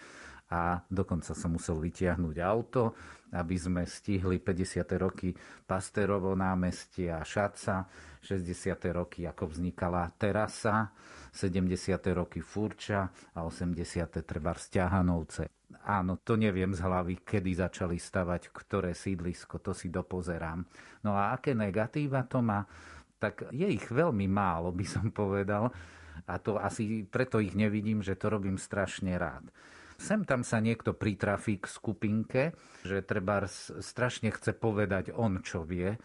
[0.51, 2.93] a dokonca som musel vytiahnuť auto,
[3.33, 4.85] aby sme stihli 50.
[5.01, 5.33] roky
[5.65, 7.89] Pasterovo námestie a Šaca,
[8.21, 8.77] 60.
[8.93, 10.93] roky, ako vznikala terasa,
[11.33, 11.97] 70.
[12.13, 14.21] roky Furča a 80.
[14.21, 15.51] treba Sťahanovce.
[15.85, 20.65] Áno, to neviem z hlavy, kedy začali stavať ktoré sídlisko, to si dopozerám.
[21.05, 22.65] No a aké negatíva to má?
[23.17, 25.69] Tak je ich veľmi málo, by som povedal.
[26.25, 29.45] A to asi preto ich nevidím, že to robím strašne rád.
[29.95, 32.43] Sem tam sa niekto pritrafí k skupinke,
[32.83, 33.47] že treba
[33.79, 35.95] strašne chce povedať on, čo vie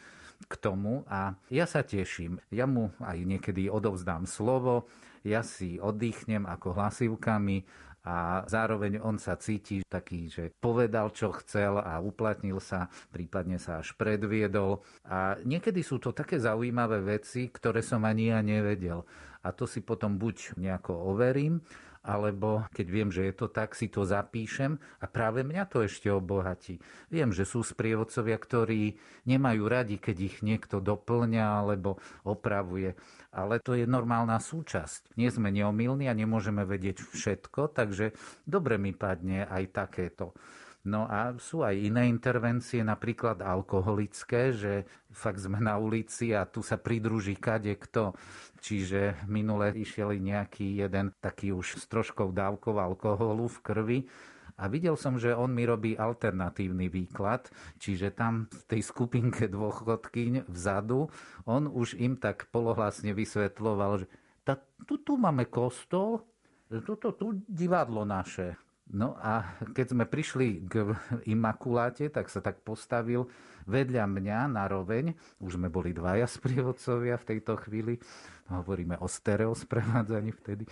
[0.40, 2.40] k tomu a ja sa teším.
[2.48, 4.88] Ja mu aj niekedy odovzdám slovo,
[5.20, 7.68] ja si oddychnem ako hlasivkami
[8.00, 13.84] a zároveň on sa cíti taký, že povedal, čo chcel a uplatnil sa, prípadne sa
[13.84, 14.80] až predviedol.
[15.04, 19.04] A niekedy sú to také zaujímavé veci, ktoré som ani ja nevedel.
[19.44, 21.60] A to si potom buď nejako overím,
[22.00, 26.08] alebo keď viem, že je to tak, si to zapíšem a práve mňa to ešte
[26.08, 26.80] obohatí.
[27.12, 28.96] Viem, že sú sprievodcovia, ktorí
[29.28, 32.96] nemajú radi, keď ich niekto doplňa alebo opravuje,
[33.30, 35.14] ale to je normálna súčasť.
[35.20, 38.16] Nie sme neomilní a nemôžeme vedieť všetko, takže
[38.48, 40.32] dobre mi padne aj takéto.
[40.80, 46.64] No a sú aj iné intervencie, napríklad alkoholické, že fakt sme na ulici a tu
[46.64, 48.16] sa pridruží kade kto.
[48.64, 53.98] Čiže minule išiel nejaký jeden taký už s troškou dávkou alkoholu v krvi
[54.60, 57.48] a videl som, že on mi robí alternatívny výklad,
[57.80, 61.08] čiže tam v tej skupinke dvoch chodkyň vzadu,
[61.48, 64.06] on už im tak polohlasne vysvetloval, že
[64.84, 66.20] tu, tu máme kostol,
[66.68, 68.60] tuto tu divadlo naše.
[68.90, 70.98] No a keď sme prišli k
[71.30, 73.30] Imakuláte, tak sa tak postavil
[73.70, 75.14] vedľa mňa na roveň.
[75.38, 78.02] Už sme boli dvaja sprievodcovia v tejto chvíli.
[78.50, 80.66] Hovoríme o stereosprevádzaní vtedy.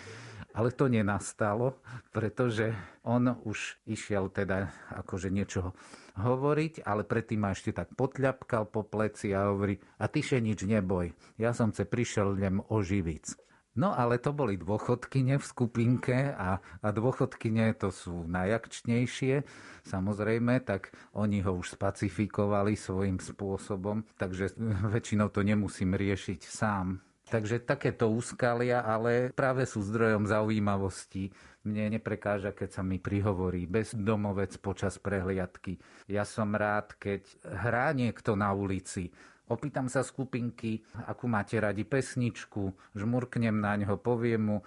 [0.51, 1.79] Ale to nenastalo,
[2.11, 2.75] pretože
[3.07, 4.67] on už išiel teda
[4.99, 5.71] akože niečo
[6.19, 10.67] hovoriť, ale predtým ma ešte tak potľapkal po pleci a hovorí, a ty še nič
[10.67, 13.48] neboj, ja som se prišiel len oživiť.
[13.79, 19.47] No ale to boli dôchodkyne v skupinke a, a dôchodkyne to sú najakčnejšie,
[19.87, 24.59] samozrejme, tak oni ho už spacifikovali svojím spôsobom, takže
[24.91, 26.99] väčšinou to nemusím riešiť sám.
[27.29, 31.29] Takže takéto úskalia, ale práve sú zdrojom zaujímavosti.
[31.61, 35.77] Mne neprekáža, keď sa mi prihovorí bezdomovec počas prehliadky.
[36.09, 39.13] Ja som rád, keď hrá niekto na ulici
[39.49, 44.59] Opýtam sa skupinky, akú máte radi pesničku, žmurknem na ňo, poviem mu.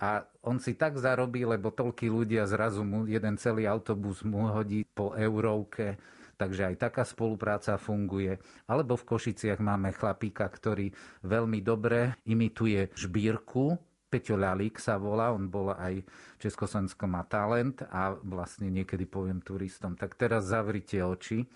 [0.00, 4.88] A on si tak zarobí, lebo toľkí ľudia zrazu mu jeden celý autobus mu hodí
[4.88, 6.00] po eurovke,
[6.40, 8.40] takže aj taká spolupráca funguje.
[8.64, 10.88] Alebo v Košiciach máme chlapíka, ktorý
[11.20, 13.76] veľmi dobre imituje žbírku,
[14.08, 16.04] Peťo Lalík sa volá, on bol aj
[16.36, 21.48] Československo má talent a vlastne niekedy poviem turistom, tak teraz zavrite oči,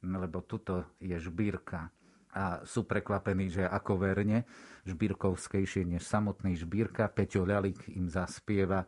[0.00, 1.92] lebo tuto je žbírka
[2.34, 4.46] a sú prekvapení, že ako verne
[4.86, 7.10] žbírkovskejšie než samotný žbírka.
[7.10, 8.86] Peťo Ľalik im zaspieva.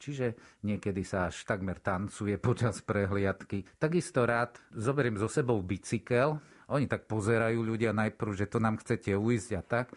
[0.00, 0.32] Čiže
[0.64, 3.68] niekedy sa až takmer tancuje počas prehliadky.
[3.76, 6.40] Takisto rád zoberiem so sebou bicykel.
[6.70, 9.90] Oni tak pozerajú ľudia najprv, že to nám chcete uísť a tak.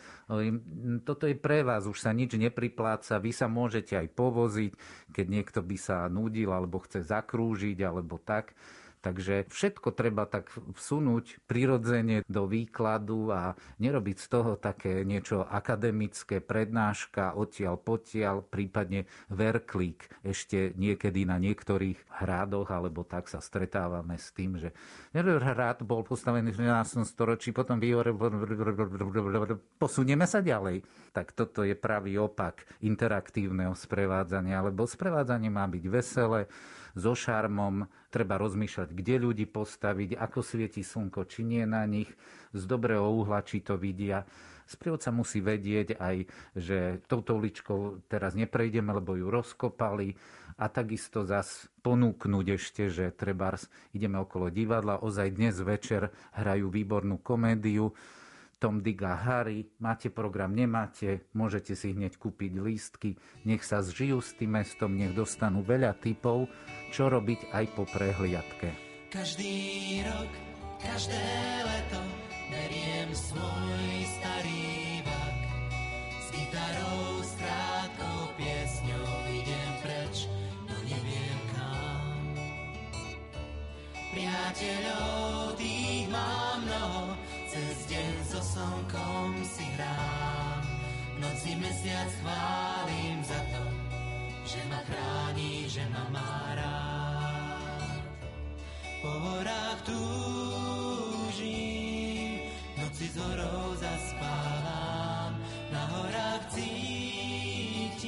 [1.05, 4.73] Toto je pre vás, už sa nič nepripláca, vy sa môžete aj povoziť,
[5.13, 8.57] keď niekto by sa nudil alebo chce zakrúžiť alebo tak
[9.04, 13.51] Takže všetko treba tak vsunúť prirodzene do výkladu a
[13.84, 20.08] nerobiť z toho také niečo akademické, prednáška, odtiaľ potiaľ, prípadne verklík.
[20.24, 24.72] Ešte niekedy na niektorých hrádoch alebo tak sa stretávame s tým, že
[25.12, 27.04] hrad bol postavený v 11.
[27.04, 28.16] storočí, potom vyhore...
[29.76, 30.88] Posunieme sa ďalej.
[31.12, 36.47] Tak toto je pravý opak interaktívneho sprevádzania, lebo sprevádzanie má byť veselé,
[36.94, 42.10] so šarmom, treba rozmýšľať, kde ľudí postaviť, ako svieti slnko, či nie na nich,
[42.54, 44.26] z dobrého uhla, či to vidia.
[44.64, 46.16] Sprievodca musí vedieť aj,
[46.56, 50.16] že touto uličkou teraz neprejdeme, lebo ju rozkopali.
[50.56, 53.58] A takisto zas ponúknuť ešte, že treba
[53.91, 57.91] ideme okolo divadla, ozaj dnes večer hrajú výbornú komédiu,
[58.64, 59.68] Tom Dick a Harry.
[59.84, 63.20] Máte program, nemáte, môžete si hneď kúpiť lístky.
[63.43, 66.47] Nech sa zžijú s tým mestom, nech dostanú veľa typov,
[66.95, 68.72] čo robiť aj po prehliadke.
[69.11, 70.32] Každý rok,
[70.80, 71.20] každé
[71.68, 71.99] leto
[72.47, 75.39] beriem svoj starý vak.
[76.24, 79.11] S gitarou, s krátkou piesňou
[79.43, 80.32] idem preč,
[80.72, 82.16] no neviem kam.
[84.16, 87.20] Priateľov tých mám mnoho,
[87.51, 88.22] cez deň
[88.54, 90.62] slnkom si hrám,
[91.18, 93.66] noci mesiac chválim za to,
[94.45, 98.06] že ma chráni, že ma má rád.
[99.01, 101.34] Po horách túžim,
[102.78, 105.34] noci z horou zaspávam,
[105.74, 108.06] na horách cítim,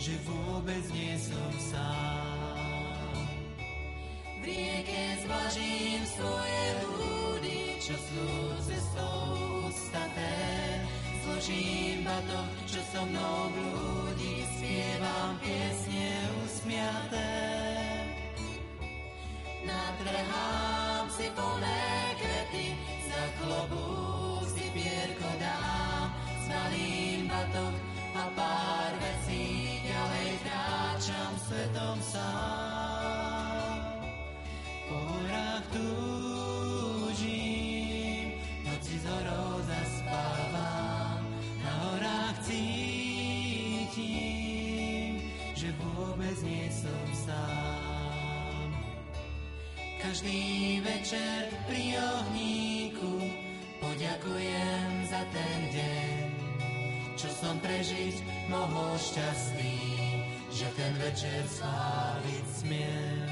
[0.00, 3.28] že vôbec nie som sám.
[4.40, 7.15] V rieke zvažím svoje ľudí,
[7.86, 8.26] čo sú
[8.66, 10.34] cestou ustaté,
[11.22, 16.10] zložím batok, čo so mnou blúdi, spievam piesne
[16.42, 17.30] usmiaté.
[19.62, 21.86] Natrhám si plné
[22.18, 22.74] kvety,
[23.06, 26.10] za klobúk si pierko dám,
[26.42, 27.74] zbalím batok
[28.18, 33.78] a pár vecí, ďalej kráčam svetom sám.
[34.90, 36.35] Po horách túžim,
[50.06, 53.26] Každý večer pri ohníku
[53.82, 56.22] poďakujem za ten deň,
[57.18, 58.14] čo som prežiť
[58.46, 59.82] mohol šťastný,
[60.54, 63.26] že ten večer sláviť smiem.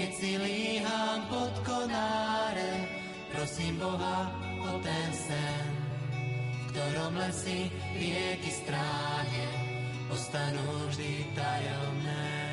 [0.00, 2.88] Keď si líham pod konáre,
[3.36, 4.32] prosím Boha
[4.64, 5.68] o ten sen,
[6.48, 7.68] v ktorom lesy
[8.00, 9.48] rieky stráne,
[10.08, 12.47] ostanú vždy tajomné.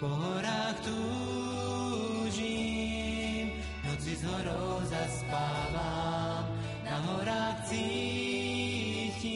[0.00, 2.32] Po horách túžim,
[3.84, 6.48] noci z horou zaspávam,
[6.88, 9.28] na horách cítim,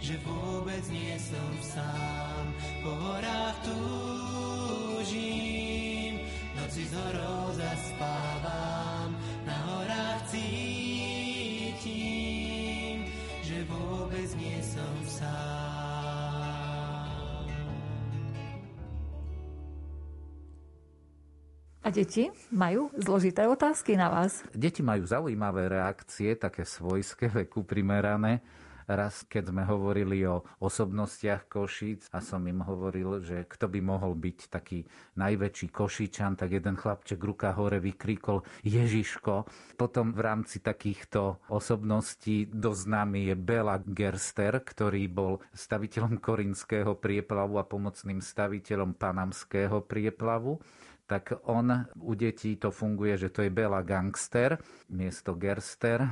[0.00, 2.48] že vôbec nie som sám.
[2.80, 3.60] Po horách
[5.04, 5.04] túžim,
[6.56, 11.84] noci z horou zaspávam, na horách cítim,
[13.44, 15.59] že vôbec nie som sám.
[21.80, 24.44] A deti majú zložité otázky na vás?
[24.52, 28.44] Deti majú zaujímavé reakcie, také svojské, veku primerané.
[28.90, 34.18] Raz, keď sme hovorili o osobnostiach Košíc a som im hovoril, že kto by mohol
[34.18, 34.82] byť taký
[35.14, 39.46] najväčší Košičan, tak jeden chlapček ruka hore vykríkol Ježiško.
[39.78, 47.62] Potom v rámci takýchto osobností dosť známy je Bela Gerster, ktorý bol staviteľom Korinského prieplavu
[47.62, 50.58] a pomocným staviteľom Panamského prieplavu
[51.10, 54.62] tak on u detí to funguje, že to je Bela Gangster
[54.94, 56.06] miesto Gerster.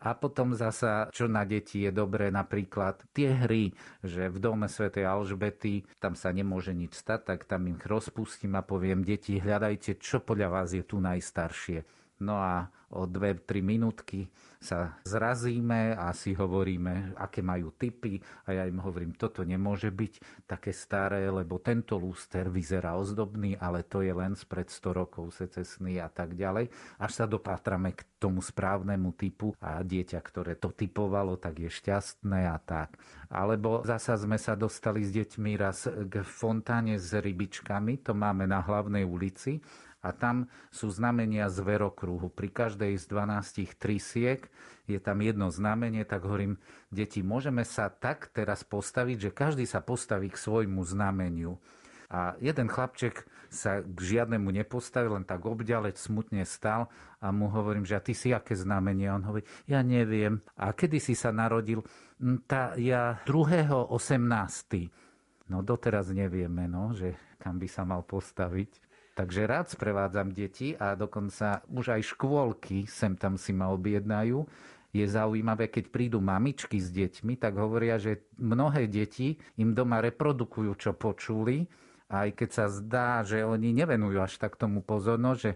[0.00, 5.04] A potom zasa, čo na deti je dobré, napríklad tie hry, že v dome svätej
[5.04, 10.24] Alžbety tam sa nemôže nič stať, tak tam ich rozpustím a poviem, deti, hľadajte, čo
[10.24, 11.99] podľa vás je tu najstaršie.
[12.20, 14.26] No a o 2-3 minútky
[14.60, 20.44] sa zrazíme a si hovoríme, aké majú typy a ja im hovorím, toto nemôže byť
[20.44, 26.02] také staré, lebo tento lúster vyzerá ozdobný, ale to je len spred 100 rokov secesný
[26.02, 26.68] a tak ďalej.
[27.00, 32.52] Až sa dopátrame k tomu správnemu typu a dieťa, ktoré to typovalo, tak je šťastné
[32.52, 33.00] a tak.
[33.32, 38.60] Alebo zasa sme sa dostali s deťmi raz k fontáne s rybičkami, to máme na
[38.60, 39.62] hlavnej ulici
[40.00, 42.32] a tam sú znamenia z verokruhu.
[42.32, 44.48] Pri každej z 12 trysiek
[44.88, 46.56] je tam jedno znamenie, tak hovorím,
[46.88, 51.60] deti, môžeme sa tak teraz postaviť, že každý sa postaví k svojmu znameniu.
[52.10, 53.22] A jeden chlapček
[53.54, 56.90] sa k žiadnemu nepostavil, len tak obďaleč smutne stal
[57.22, 59.06] a mu hovorím, že a ty si aké znamenie?
[59.14, 60.42] On hovorí, ja neviem.
[60.58, 61.86] A kedy si sa narodil?
[62.18, 63.94] Hm, tá, ja 2.
[63.94, 64.90] 18.
[65.50, 68.89] No doteraz nevieme, no, že kam by sa mal postaviť.
[69.14, 74.46] Takže rád sprevádzam deti a dokonca už aj škôlky sem tam si ma objednajú.
[74.90, 80.74] Je zaujímavé, keď prídu mamičky s deťmi, tak hovoria, že mnohé deti im doma reprodukujú,
[80.74, 81.62] čo počuli,
[82.10, 85.52] aj keď sa zdá, že oni nevenujú až tak tomu pozornosť, že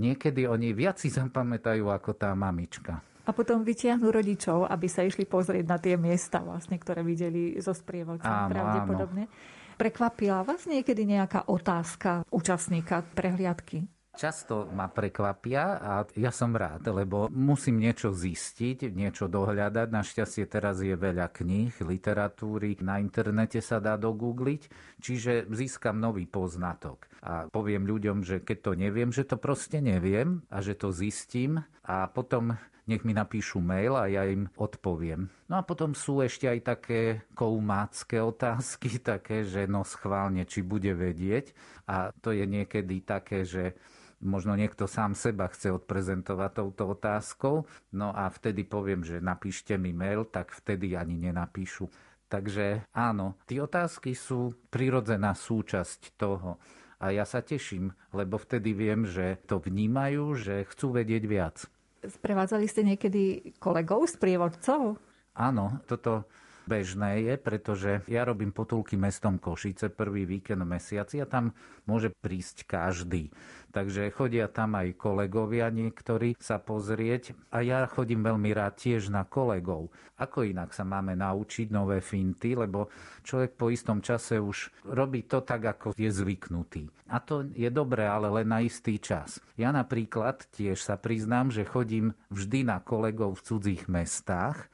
[0.00, 3.04] niekedy oni viac si zapamätajú ako tá mamička.
[3.28, 7.76] A potom vytiahnu rodičov, aby sa išli pozrieť na tie miesta, vlastne, ktoré videli zo
[7.76, 9.28] sprievodcom pravdepodobne.
[9.28, 9.59] Áno.
[9.80, 13.88] Prekvapila vás niekedy nejaká otázka účastníka prehliadky?
[14.12, 19.88] Často ma prekvapia a ja som rád, lebo musím niečo zistiť, niečo dohľadať.
[19.88, 24.68] Našťastie teraz je veľa kníh, literatúry, na internete sa dá dogoogliť,
[25.00, 27.08] čiže získam nový poznatok.
[27.24, 31.64] A poviem ľuďom, že keď to neviem, že to proste neviem a že to zistím
[31.88, 32.60] a potom
[32.90, 35.30] nech mi napíšu mail a ja im odpoviem.
[35.46, 37.00] No a potom sú ešte aj také
[37.38, 41.54] koumácké otázky, také, že no schválne, či bude vedieť.
[41.86, 43.78] A to je niekedy také, že
[44.20, 47.64] možno niekto sám seba chce odprezentovať touto otázkou,
[47.96, 51.88] no a vtedy poviem, že napíšte mi mail, tak vtedy ani nenapíšu.
[52.30, 56.62] Takže áno, tie otázky sú prirodzená súčasť toho.
[57.00, 61.56] A ja sa teším, lebo vtedy viem, že to vnímajú, že chcú vedieť viac.
[62.00, 64.96] Sprevádzali ste niekedy kolegov, sprievodcov?
[65.36, 66.24] Áno, toto
[66.70, 71.50] bežné je, pretože ja robím potulky mestom Košice prvý víkend mesiaci a tam
[71.90, 73.34] môže prísť každý.
[73.74, 79.26] Takže chodia tam aj kolegovia niektorí sa pozrieť a ja chodím veľmi rád tiež na
[79.26, 79.94] kolegov.
[80.18, 82.90] Ako inak sa máme naučiť nové finty, lebo
[83.22, 86.86] človek po istom čase už robí to tak, ako je zvyknutý.
[87.10, 89.42] A to je dobré, ale len na istý čas.
[89.54, 94.70] Ja napríklad tiež sa priznám, že chodím vždy na kolegov v cudzích mestách,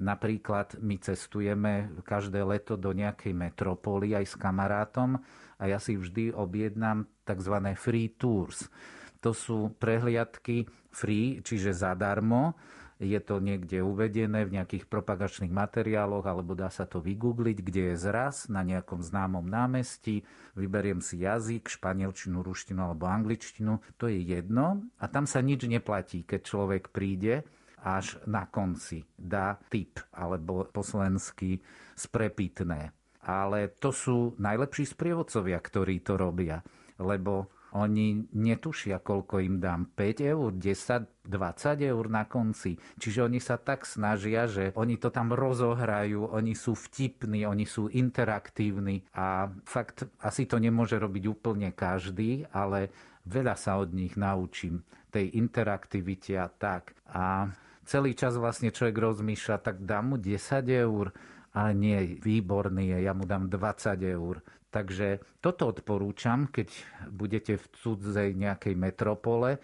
[0.00, 5.20] Napríklad my cestujeme každé leto do nejakej metropóly aj s kamarátom
[5.60, 7.56] a ja si vždy objednám tzv.
[7.76, 8.72] free tours.
[9.20, 12.56] To sú prehliadky free, čiže zadarmo.
[13.02, 17.96] Je to niekde uvedené v nejakých propagačných materiáloch, alebo dá sa to vygoogliť, kde je
[17.98, 20.22] zraz na nejakom známom námestí.
[20.54, 23.82] Vyberiem si jazyk, španielčinu, ruštinu alebo angličtinu.
[23.98, 27.42] To je jedno a tam sa nič neplatí, keď človek príde
[27.82, 31.58] až na konci dá tip alebo po slovensky
[31.98, 32.94] sprepitné.
[33.22, 36.58] Ale to sú najlepší sprievodcovia, ktorí to robia,
[36.98, 39.88] lebo oni netušia, koľko im dám.
[39.96, 42.76] 5 eur, 10, 20 eur na konci.
[43.00, 47.88] Čiže oni sa tak snažia, že oni to tam rozohrajú, oni sú vtipní, oni sú
[47.88, 52.92] interaktívni a fakt asi to nemôže robiť úplne každý, ale
[53.24, 56.92] veľa sa od nich naučím tej interaktivite a tak.
[57.08, 57.48] A
[57.92, 61.12] celý čas vlastne človek rozmýšľa, tak dám mu 10 eur,
[61.52, 64.40] ale nie, výborný je, ja mu dám 20 eur.
[64.72, 66.72] Takže toto odporúčam, keď
[67.12, 69.60] budete v cudzej nejakej metropole,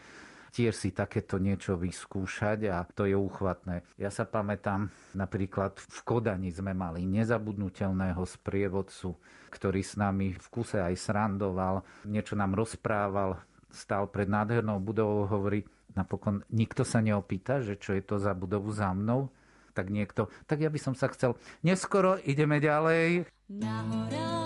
[0.53, 3.81] tiež si takéto niečo vyskúšať a to je úchvatné.
[3.97, 9.17] Ja sa pamätám, napríklad v Kodani sme mali nezabudnutelného sprievodcu,
[9.49, 13.41] ktorý s nami v kuse aj srandoval, niečo nám rozprával,
[13.73, 15.65] stál pred nádhernou budovou, hovorí,
[15.99, 19.35] Napokon nikto sa neopýta, že čo je to za budovu za mnou,
[19.75, 21.35] tak niekto, tak ja by som sa chcel,
[21.67, 23.27] neskoro ideme ďalej.
[23.51, 24.39] Na horách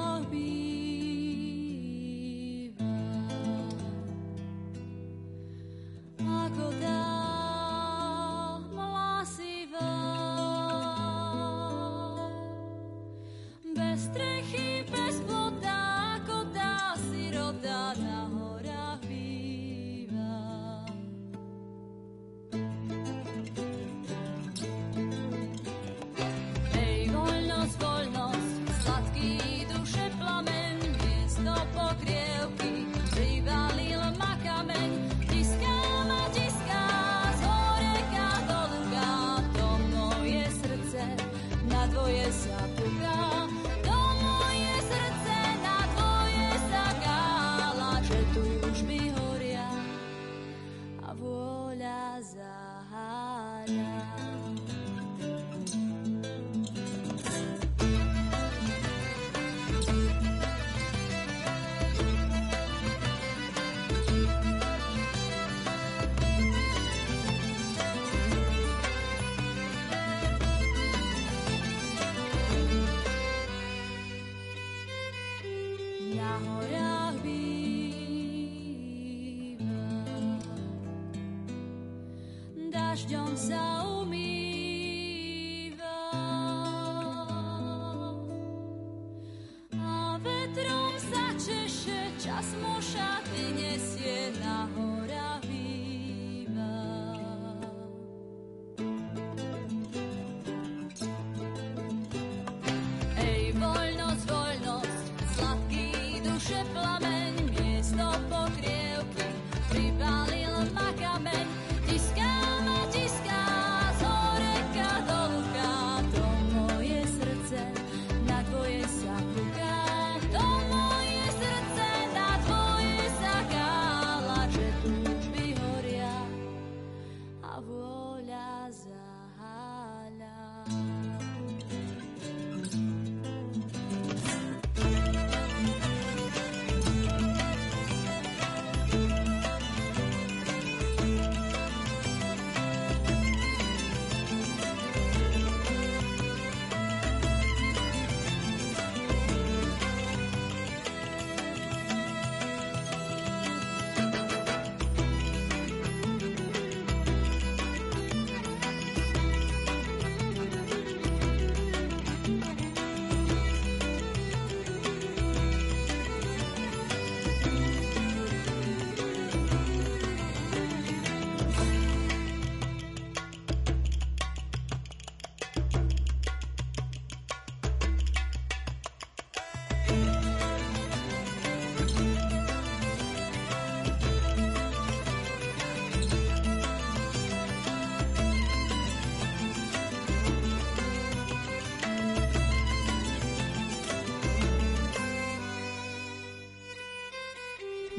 [83.42, 83.81] So.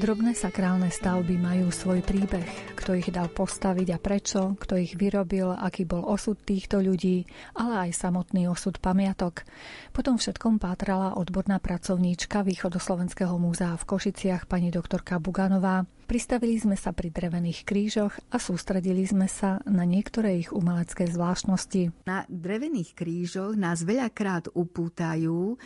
[0.04, 5.56] Drobné sakrálne stavby majú svoj príbeh, kto ich dal postaviť a prečo, kto ich vyrobil,
[5.56, 7.24] aký bol osud týchto ľudí,
[7.56, 9.48] ale aj samotný osud pamiatok.
[9.96, 15.88] Potom všetkom pátrala odborná pracovníčka Východoslovenského múzea v Košiciach pani doktorka Buganová.
[16.14, 22.06] Pristavili sme sa pri drevených krížoch a sústredili sme sa na niektoré ich umelecké zvláštnosti.
[22.06, 25.58] Na drevených krížoch nás veľakrát upútajú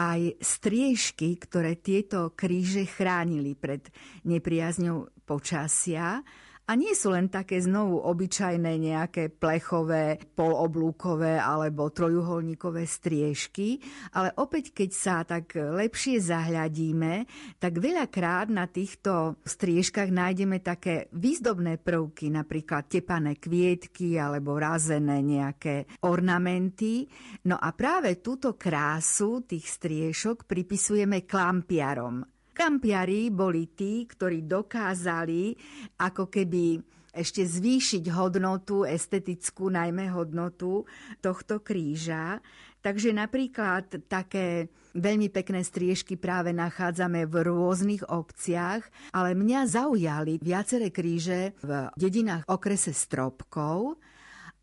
[0.00, 3.92] aj striežky, ktoré tieto kríže chránili pred
[4.24, 6.24] nepriazňou počasia
[6.70, 13.82] a nie sú len také znovu obyčajné nejaké plechové, poloblúkové alebo trojuholníkové striežky,
[14.14, 17.26] ale opäť keď sa tak lepšie zahľadíme,
[17.58, 25.90] tak veľakrát na týchto striežkach nájdeme také výzdobné prvky, napríklad tepané kvietky alebo razené nejaké
[26.06, 27.10] ornamenty.
[27.50, 32.22] No a práve túto krásu tých striešok pripisujeme klampiarom.
[32.54, 35.56] Kampiari boli tí, ktorí dokázali
[35.98, 36.78] ako keby
[37.10, 40.86] ešte zvýšiť hodnotu, estetickú najmä hodnotu
[41.18, 42.38] tohto kríža.
[42.80, 50.94] Takže napríklad také veľmi pekné striežky práve nachádzame v rôznych obciach, ale mňa zaujali viaceré
[50.94, 53.98] kríže v dedinách okrese Stropkov,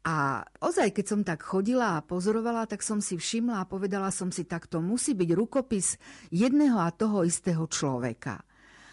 [0.08, 4.32] a ozaj, keď som tak chodila a pozorovala, tak som si všimla a povedala som
[4.32, 6.00] si, tak to musí byť rukopis
[6.32, 8.47] jedného a toho istého človeka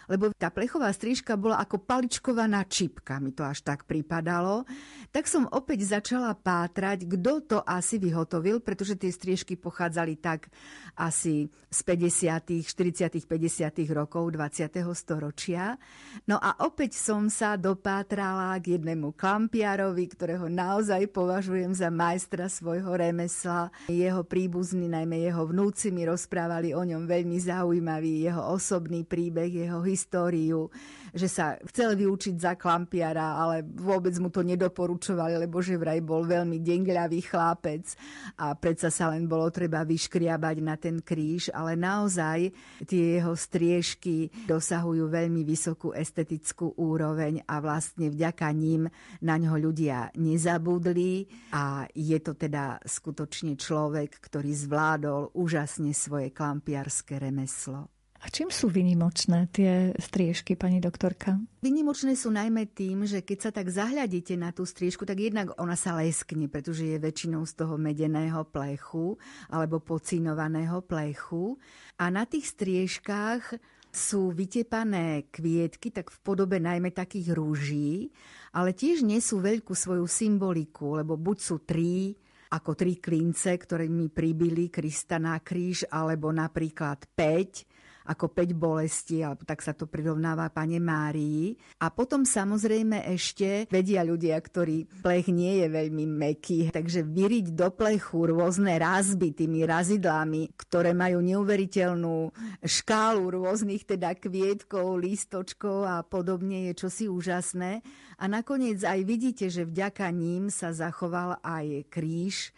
[0.09, 4.65] lebo tá plechová strižka bola ako paličkovaná čipka, mi to až tak pripadalo.
[5.09, 10.51] Tak som opäť začala pátrať, kto to asi vyhotovil, pretože tie striežky pochádzali tak
[10.95, 13.95] asi z 50., 40., 50.
[13.95, 14.71] rokov 20.
[14.95, 15.75] storočia.
[16.23, 22.95] No a opäť som sa dopátrala k jednému klampiarovi, ktorého naozaj považujem za majstra svojho
[22.95, 23.73] remesla.
[23.91, 29.83] Jeho príbuzní, najmä jeho vnúci mi rozprávali o ňom veľmi zaujímavý jeho osobný príbeh, jeho
[29.95, 30.67] históriu,
[31.15, 36.27] že sa chcel vyučiť za klampiara, ale vôbec mu to nedoporučovali, lebo že vraj bol
[36.27, 37.95] veľmi dengľavý chlápec
[38.35, 42.51] a predsa sa len bolo treba vyškriabať na ten kríž, ale naozaj
[42.83, 48.91] tie jeho striežky dosahujú veľmi vysokú estetickú úroveň a vlastne vďaka ním
[49.23, 57.23] na ňo ľudia nezabudli a je to teda skutočne človek, ktorý zvládol úžasne svoje klampiarské
[57.23, 57.94] remeslo.
[58.25, 61.37] A čím sú vynimočné tie striežky, pani doktorka?
[61.61, 65.77] Vynimočné sú najmä tým, že keď sa tak zahľadíte na tú striežku, tak jednak ona
[65.77, 71.61] sa leskne, pretože je väčšinou z toho medeného plechu alebo pocínovaného plechu.
[72.01, 73.61] A na tých striežkách
[73.93, 78.09] sú vytepané kvietky, tak v podobe najmä takých rúží,
[78.57, 82.17] ale tiež nesú veľkú svoju symboliku, lebo buď sú tri,
[82.49, 87.74] ako tri klince, ktoré mi pribili Krista na kríž, alebo napríklad 5,
[88.05, 91.57] ako 5 bolesti, alebo tak sa to prirovnáva pane Márii.
[91.81, 97.73] A potom samozrejme ešte vedia ľudia, ktorí plech nie je veľmi meký, takže vyriť do
[97.73, 102.29] plechu rôzne rázby tými razidlami, ktoré majú neuveriteľnú
[102.61, 107.81] škálu rôznych teda kvietkov, lístočkov a podobne je čosi úžasné.
[108.15, 112.55] A nakoniec aj vidíte, že vďaka ním sa zachoval aj kríž,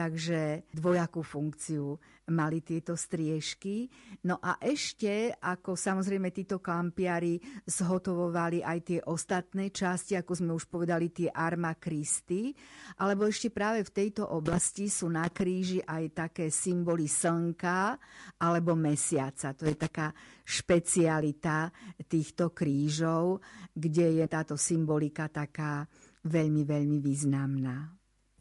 [0.00, 2.00] takže dvojakú funkciu
[2.32, 3.84] mali tieto striežky.
[4.24, 7.36] No a ešte, ako samozrejme títo kampiari
[7.68, 12.48] zhotovovali aj tie ostatné časti, ako sme už povedali, tie Arma Christi,
[12.96, 18.00] alebo ešte práve v tejto oblasti sú na kríži aj také symboly slnka
[18.40, 19.52] alebo mesiaca.
[19.52, 20.16] To je taká
[20.48, 21.68] špecialita
[22.08, 23.44] týchto krížov,
[23.76, 25.84] kde je táto symbolika taká
[26.24, 27.99] veľmi, veľmi významná.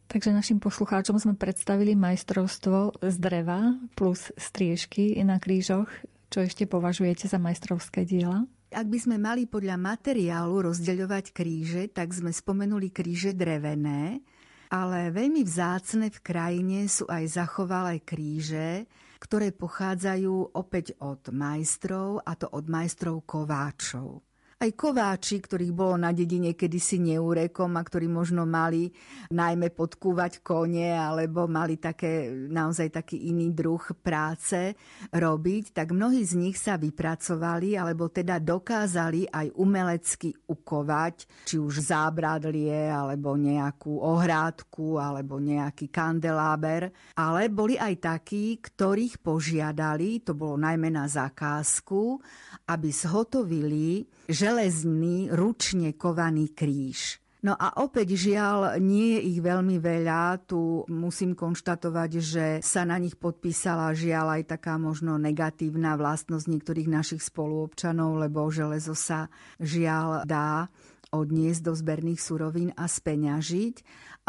[0.09, 5.85] Takže našim poslucháčom sme predstavili majstrovstvo z dreva plus striežky na krížoch.
[6.33, 8.49] Čo ešte považujete za majstrovské diela?
[8.73, 14.25] Ak by sme mali podľa materiálu rozdeľovať kríže, tak sme spomenuli kríže drevené,
[14.73, 18.89] ale veľmi vzácne v krajine sú aj zachovalé kríže,
[19.21, 24.25] ktoré pochádzajú opäť od majstrov, a to od majstrov kováčov.
[24.59, 28.91] Aj kováči, ktorých bolo na dedine kedysi neúrekom a ktorí možno mali
[29.31, 34.75] najmä podkúvať kone alebo mali také, naozaj taký iný druh práce
[35.15, 41.79] robiť, tak mnohí z nich sa vypracovali alebo teda dokázali aj umelecky ukovať, či už
[41.79, 50.59] zábradlie alebo nejakú ohrádku alebo nejaký kandeláber, ale boli aj takí, ktorých požiadali, to bolo
[50.59, 52.19] najmä na zakázku,
[52.67, 57.17] aby zhotovili železný, ručne kovaný kríž.
[57.39, 60.43] No a opäť žiaľ, nie je ich veľmi veľa.
[60.43, 66.91] Tu musím konštatovať, že sa na nich podpísala žiaľ aj taká možno negatívna vlastnosť niektorých
[66.91, 70.67] našich spoluobčanov, lebo železo sa žiaľ dá
[71.15, 73.75] odniesť do zberných surovín a speňažiť,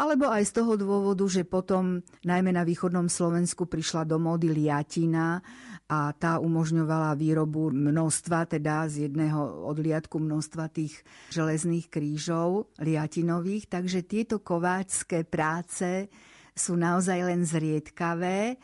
[0.01, 5.45] alebo aj z toho dôvodu, že potom najmä na východnom Slovensku prišla do módy liatina
[5.91, 11.03] a tá umožňovala výrobu množstva, teda z jedného odliadku množstva tých
[11.35, 13.67] železných krížov liatinových.
[13.67, 16.07] Takže tieto kováčské práce
[16.55, 18.55] sú naozaj len zriedkavé.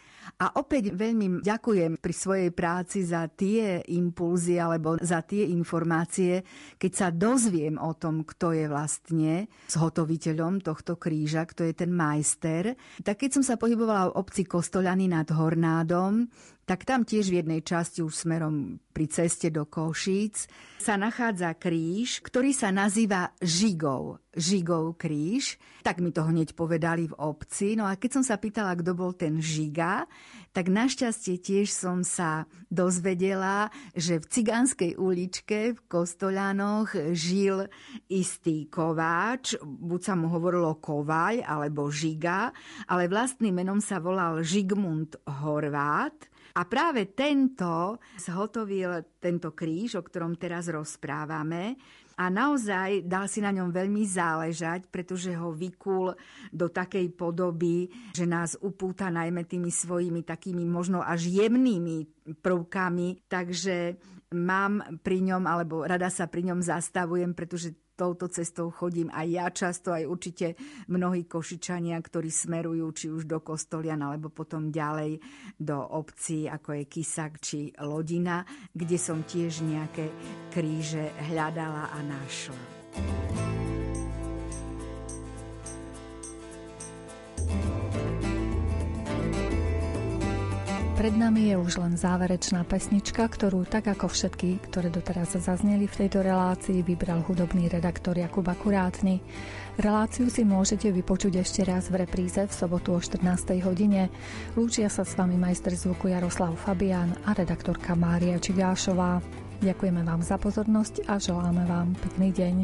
[0.44, 6.44] A opäť veľmi ďakujem pri svojej práci za tie impulzy alebo za tie informácie,
[6.76, 12.76] keď sa dozviem o tom, kto je vlastne zhotoviteľom tohto kríža, kto je ten majster.
[13.02, 16.28] Tak keď som sa pohybovala v obci Kostolany nad Hornádom,
[16.68, 20.52] tak tam tiež v jednej časti už smerom pri ceste do Košíc
[20.84, 24.20] sa nachádza kríž, ktorý sa nazýva Žigov.
[24.36, 25.56] Žigov kríž.
[25.88, 27.80] Tak mi to hneď povedali v obci.
[27.80, 30.12] No a keď som sa pýtala, kto bol ten Žiga,
[30.52, 37.72] tak našťastie tiež som sa dozvedela, že v Cigánskej uličke v Kostoľanoch žil
[38.12, 42.52] istý kováč, buď sa mu hovorilo Kovaľ alebo Žiga,
[42.92, 46.18] ale vlastným menom sa volal Žigmund Horvát
[46.58, 51.78] a práve tento zhotovil tento kríž, o ktorom teraz rozprávame,
[52.18, 56.18] a naozaj dal si na ňom veľmi záležať, pretože ho vykul
[56.50, 63.30] do takej podoby, že nás upúta najmä tými svojimi takými možno až jemnými prvkami.
[63.30, 64.02] Takže
[64.34, 69.50] mám pri ňom, alebo rada sa pri ňom zastavujem, pretože touto cestou chodím aj ja
[69.50, 70.54] často, aj určite
[70.88, 75.18] mnohí košičania, ktorí smerujú či už do Kostolian, alebo potom ďalej
[75.58, 80.14] do obcí, ako je Kisak či Lodina, kde som tiež nejaké
[80.54, 82.62] kríže hľadala a našla.
[90.98, 95.94] Pred nami je už len záverečná pesnička, ktorú tak ako všetky, ktoré doteraz zazneli v
[95.94, 99.22] tejto relácii, vybral hudobný redaktor Jakub Akurátny.
[99.78, 103.22] Reláciu si môžete vypočuť ešte raz v repríze v sobotu o 14.
[103.62, 104.10] hodine.
[104.58, 109.22] Lúčia sa s vami majster zvuku Jaroslav Fabian a redaktorka Mária Čigášová.
[109.62, 112.56] Ďakujeme vám za pozornosť a želáme vám pekný deň.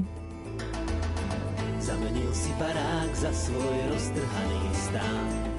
[1.85, 5.52] Zamenil si barák za svoj roztrhaný stán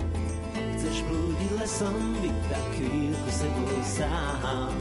[0.84, 4.76] chceš, blúdila som iba chvíľku sebou sám.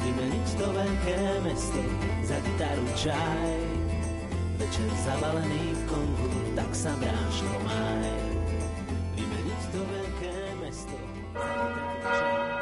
[0.00, 1.84] Vymeniť to veľké mesto
[2.24, 3.60] za gitaru čaj.
[4.56, 8.08] Večer zabalený v konvu, tak sa bráš pomaj.
[9.20, 10.34] Vymeniť to veľké
[10.64, 12.53] mesto za gitaru čaj.